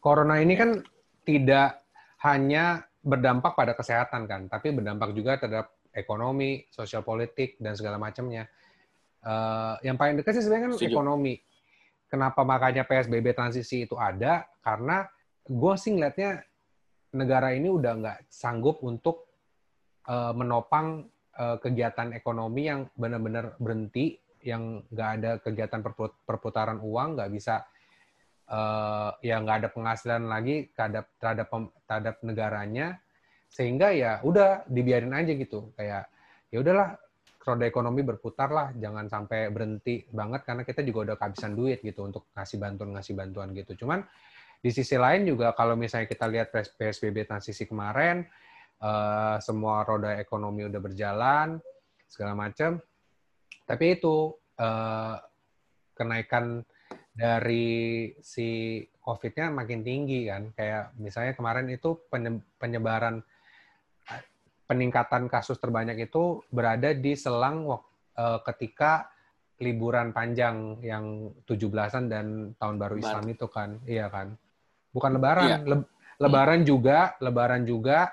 [0.00, 0.80] corona ini kan
[1.26, 1.84] tidak
[2.24, 8.48] hanya berdampak pada kesehatan kan, tapi berdampak juga terhadap ekonomi, sosial politik dan segala macamnya.
[9.22, 10.92] Eh, yang paling dekat sih sebenarnya kan Setuju.
[10.92, 11.34] ekonomi.
[12.06, 14.46] Kenapa makanya PSBB transisi itu ada?
[14.62, 15.02] Karena
[15.42, 16.42] gue sih ngeliatnya
[17.16, 19.26] negara ini udah nggak sanggup untuk
[20.06, 24.14] eh, menopang eh, kegiatan ekonomi yang benar-benar berhenti,
[24.46, 27.66] yang nggak ada kegiatan perput- perputaran uang, nggak bisa
[28.46, 31.46] eh, ya nggak ada penghasilan lagi terhadap terhadap
[31.90, 33.02] terhadap negaranya
[33.50, 36.06] sehingga ya udah dibiarin aja gitu kayak
[36.50, 36.98] ya udahlah
[37.46, 42.02] roda ekonomi berputar lah jangan sampai berhenti banget karena kita juga udah kehabisan duit gitu
[42.02, 44.02] untuk ngasih bantuan ngasih bantuan gitu cuman
[44.58, 48.26] di sisi lain juga kalau misalnya kita lihat PS- PSBB transisi kemarin
[48.82, 51.62] eh, semua roda ekonomi udah berjalan
[52.10, 52.82] segala macam
[53.62, 55.16] tapi itu eh,
[55.96, 56.66] kenaikan
[57.16, 60.52] dari si COVID-nya makin tinggi kan.
[60.52, 63.24] Kayak misalnya kemarin itu penye- penyebaran
[64.66, 67.66] peningkatan kasus terbanyak itu berada di selang
[68.16, 69.08] eh, ketika
[69.56, 72.26] liburan panjang yang 17-an dan
[72.60, 73.00] tahun baru.
[73.00, 73.80] Islam itu kan.
[73.88, 74.36] Iya kan.
[74.92, 75.58] Bukan lebaran, Iya.
[75.64, 78.08] leb- Lebaran juga, Lebaran juga,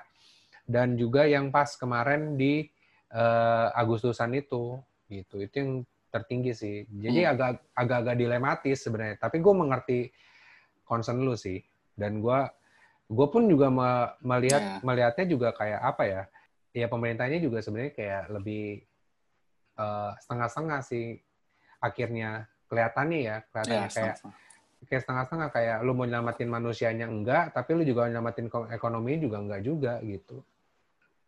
[0.68, 2.68] dan juga yang pas kemarin di
[3.16, 4.76] uh, Agustusan itu,
[5.08, 5.40] gitu.
[5.40, 5.72] Itu yang
[6.12, 6.76] tertinggi sih.
[6.84, 7.32] Jadi Hmm.
[7.32, 9.16] agak agak-agak dilematis sebenarnya.
[9.16, 9.98] Tapi gue mengerti
[10.84, 11.64] concern lu sih.
[11.96, 12.38] Dan gue
[13.04, 14.76] gue pun juga me- melihat Ya.
[14.80, 16.22] melihatnya juga kayak apa ya?
[16.74, 18.82] Ya pemerintahnya juga sebenarnya kayak lebih
[19.78, 21.22] eh, setengah-setengah sih
[21.78, 24.16] akhirnya kelihatannya ya kelihatannya Ya, kayak
[24.84, 29.40] kayak setengah-setengah kayak lu mau nyelamatin manusianya enggak tapi lu juga nyelamatin ko- ekonomi juga
[29.40, 30.44] enggak juga gitu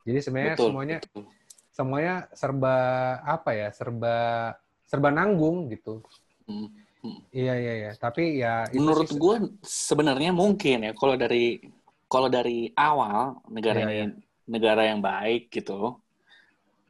[0.04, 1.24] jadi sebenarnya Betul, semuanya betul.
[1.72, 2.76] semuanya serba
[3.24, 4.16] apa ya serba
[4.84, 6.02] serba nanggung gitu
[6.46, 6.70] Hmm.
[7.34, 11.58] iya iya iya tapi ya Menurut gue sebenarnya mungkin ya kalau dari
[12.06, 14.06] kalau dari awal negara Iya, ini iya.
[14.46, 15.98] Negara yang baik gitu,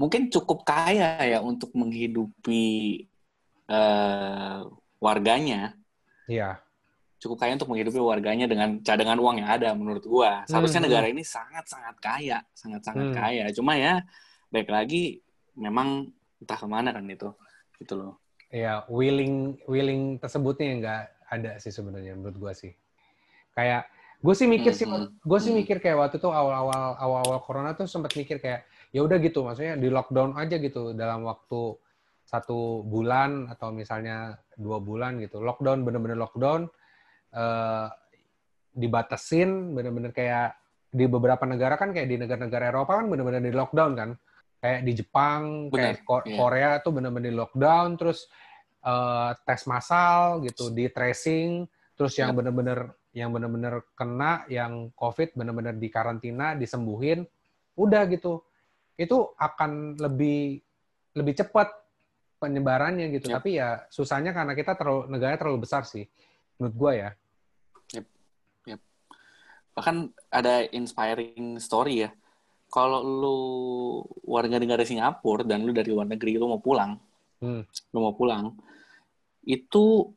[0.00, 2.64] mungkin cukup kaya ya untuk menghidupi
[3.66, 4.58] eh,
[5.00, 5.74] warganya,
[6.28, 6.60] iya
[7.16, 10.44] cukup kaya untuk menghidupi warganya dengan cadangan uang yang ada menurut gua.
[10.46, 13.16] Seharusnya Hmm, negara ini sangat-sangat kaya, sangat-sangat Hmm.
[13.16, 13.44] kaya.
[13.56, 14.04] Cuma ya
[14.52, 15.24] baik lagi
[15.56, 17.32] memang entah ke mana kan itu,
[17.80, 18.14] gitu loh.
[18.52, 21.02] ya willing willing tersebutnya nggak
[21.34, 22.70] ada sih sebenarnya menurut gua sih
[23.58, 23.90] kayak
[24.26, 24.86] gue sih mikir sih
[25.22, 25.58] gue sih Mhm.
[25.62, 29.78] mikir kayak waktu itu awal-awal awal-awal corona tuh sempat mikir kayak ya udah gitu maksudnya
[29.78, 31.78] di lockdown aja gitu dalam waktu
[32.26, 36.66] satu bulan atau misalnya dua bulan gitu lockdown bener-bener lockdown
[37.30, 37.86] eh,
[38.74, 40.58] dibatasin bener-bener kayak
[40.90, 44.10] di beberapa negara kan kayak di negara-negara Eropa kan bener-bener di lockdown kan
[44.58, 46.36] kayak di Jepang kayak Benar, Ko- iya.
[46.36, 48.26] Korea tuh bener-bener di lockdown terus
[48.82, 51.62] eh, tes massal gitu di tracing
[51.94, 52.42] terus yang Yap.
[52.42, 52.78] bener-bener
[53.16, 57.24] yang bener-bener kena yang COVID bener-bener di karantina disembuhin
[57.80, 58.44] udah gitu
[59.00, 60.60] itu akan lebih
[61.16, 61.72] lebih cepat
[62.36, 63.40] penyebarannya gitu Yap.
[63.40, 66.04] tapi ya susahnya karena kita terlalu negara terlalu besar sih
[66.60, 67.10] menurut gua ya
[69.76, 69.96] Bahkan
[70.32, 72.10] ada inspiring story ya.
[72.72, 73.38] Kalau lu
[74.24, 76.96] warga negara Singapura dan lu dari luar negeri lu mau pulang,
[77.36, 77.68] Hmm.
[77.92, 78.56] lu mau pulang,
[79.44, 80.08] itu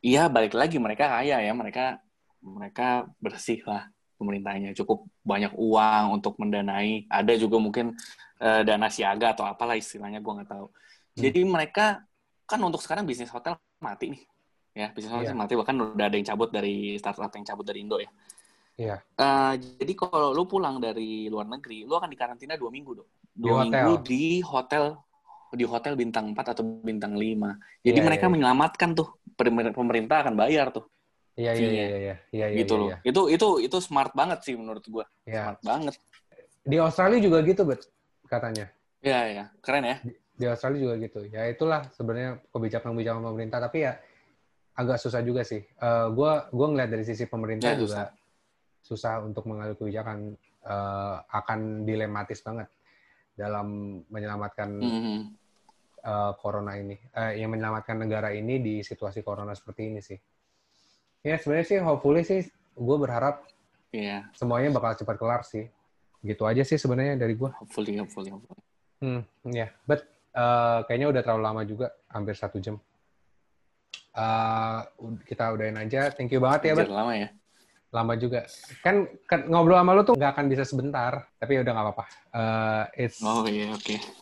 [0.00, 2.00] ya balik lagi mereka kaya ya, mereka
[2.40, 7.96] mereka bersih lah pemerintahnya, cukup banyak uang untuk mendanai, ada juga mungkin
[8.36, 10.66] eh, dana siaga atau apalah istilahnya gua nggak tahu.
[10.68, 11.20] Hmm.
[11.20, 12.04] Jadi mereka
[12.44, 14.22] kan untuk sekarang bisnis hotel mati nih,
[14.74, 15.40] ya bisnis hotel Iya.
[15.40, 18.10] mati bahkan udah ada yang cabut dari startup yang cabut dari Indo ya.
[18.76, 18.96] Iya.
[19.00, 23.08] Eh, jadi kalau lu pulang dari luar negeri, lu akan dikarantina dua minggu dong.
[23.30, 23.68] Di Dua hotel.
[23.68, 24.84] minggu di hotel
[25.50, 27.58] di hotel bintang 4 atau bintang 5.
[27.82, 28.32] Jadi Iya, mereka iya.
[28.32, 30.86] menyelamatkan tuh Pemer- pemerintah akan bayar tuh
[31.40, 31.96] Iya iya iya iya
[32.36, 32.58] iya iya.
[32.60, 32.88] gitu iya, loh.
[32.92, 32.96] iya.
[33.00, 35.08] Itu itu itu smart banget sih menurut gua.
[35.24, 35.56] Iya.
[35.56, 35.94] Smart banget.
[36.60, 37.80] Di Australia juga gitu, bet
[38.28, 38.68] katanya.
[39.00, 39.96] Iya ya, keren ya.
[40.36, 41.20] Di Australia juga gitu.
[41.32, 43.58] Ya itulah sebenarnya kebijakan-kebijakan pemerintah.
[43.64, 43.92] Tapi ya
[44.76, 45.64] agak susah juga sih.
[45.64, 48.00] Eh gua gua ngeliat dari sisi pemerintah Ya, juga
[48.84, 52.68] susah untuk mengambil kebijakan eh, akan dilematis banget
[53.32, 55.18] dalam menyelamatkan Mhm.
[56.00, 60.16] eh, corona ini, eh, yang menyelamatkan negara ini di situasi corona seperti ini sih.
[61.20, 63.44] Ya sebenarnya sih, hopefully sih, gue berharap
[63.90, 65.68] Iya, semuanya bakal cepat kelar sih.
[66.24, 67.50] Gitu aja sih sebenarnya dari gue.
[67.60, 68.62] hopefully hopefully hopefully.
[69.00, 72.76] Hmm, ya, but eh, kayaknya udah terlalu lama juga, hampir satu jam.
[74.16, 74.80] Eh,
[75.28, 76.08] kita udahin aja.
[76.12, 76.88] Thank you banget ya, Bet.
[76.88, 77.28] lama ya.
[77.90, 78.46] Lama juga.
[78.80, 82.04] Kan, kan ngobrol sama lu tuh nggak akan bisa sebentar, tapi udah nggak apa-apa.
[82.32, 84.19] Eh, it's Oh iya, oke.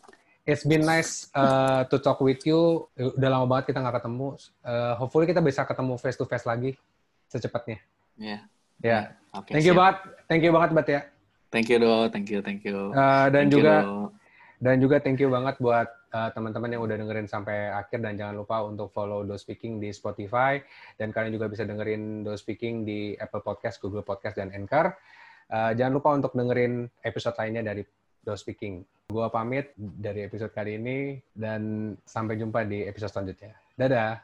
[0.48, 2.88] It's been nice uh, to talk with you.
[2.96, 4.32] Udah lama banget kita nggak ketemu.
[4.64, 6.72] Uh, hopefully kita bisa ketemu face to face lagi
[7.28, 7.84] secepatnya.
[8.16, 8.38] Iya.
[8.80, 9.00] Ya.
[9.36, 9.52] Oke.
[9.52, 9.80] thank you siap.
[9.84, 9.96] banget.
[10.24, 11.00] Thank you banget, Bat ya.
[11.52, 12.08] Thank you, Do.
[12.08, 12.96] Thank you, thank you.
[12.96, 13.96] Uh, dan Thank you, juga Do.
[14.58, 18.40] dan juga thank you banget buat uh, teman-teman yang udah dengerin sampai akhir dan jangan
[18.40, 20.60] lupa untuk follow Do Speaking di Spotify
[20.96, 24.96] dan kalian juga bisa dengerin Do Speaking di Apple Podcast, Google Podcast dan Anchor.
[25.48, 27.84] Uh, jangan lupa untuk dengerin episode lainnya dari
[28.22, 28.86] Do Speaking.
[29.08, 33.56] Gua pamit dari episode kali ini dan sampai jumpa di episode selanjutnya.
[33.74, 34.20] Dadah.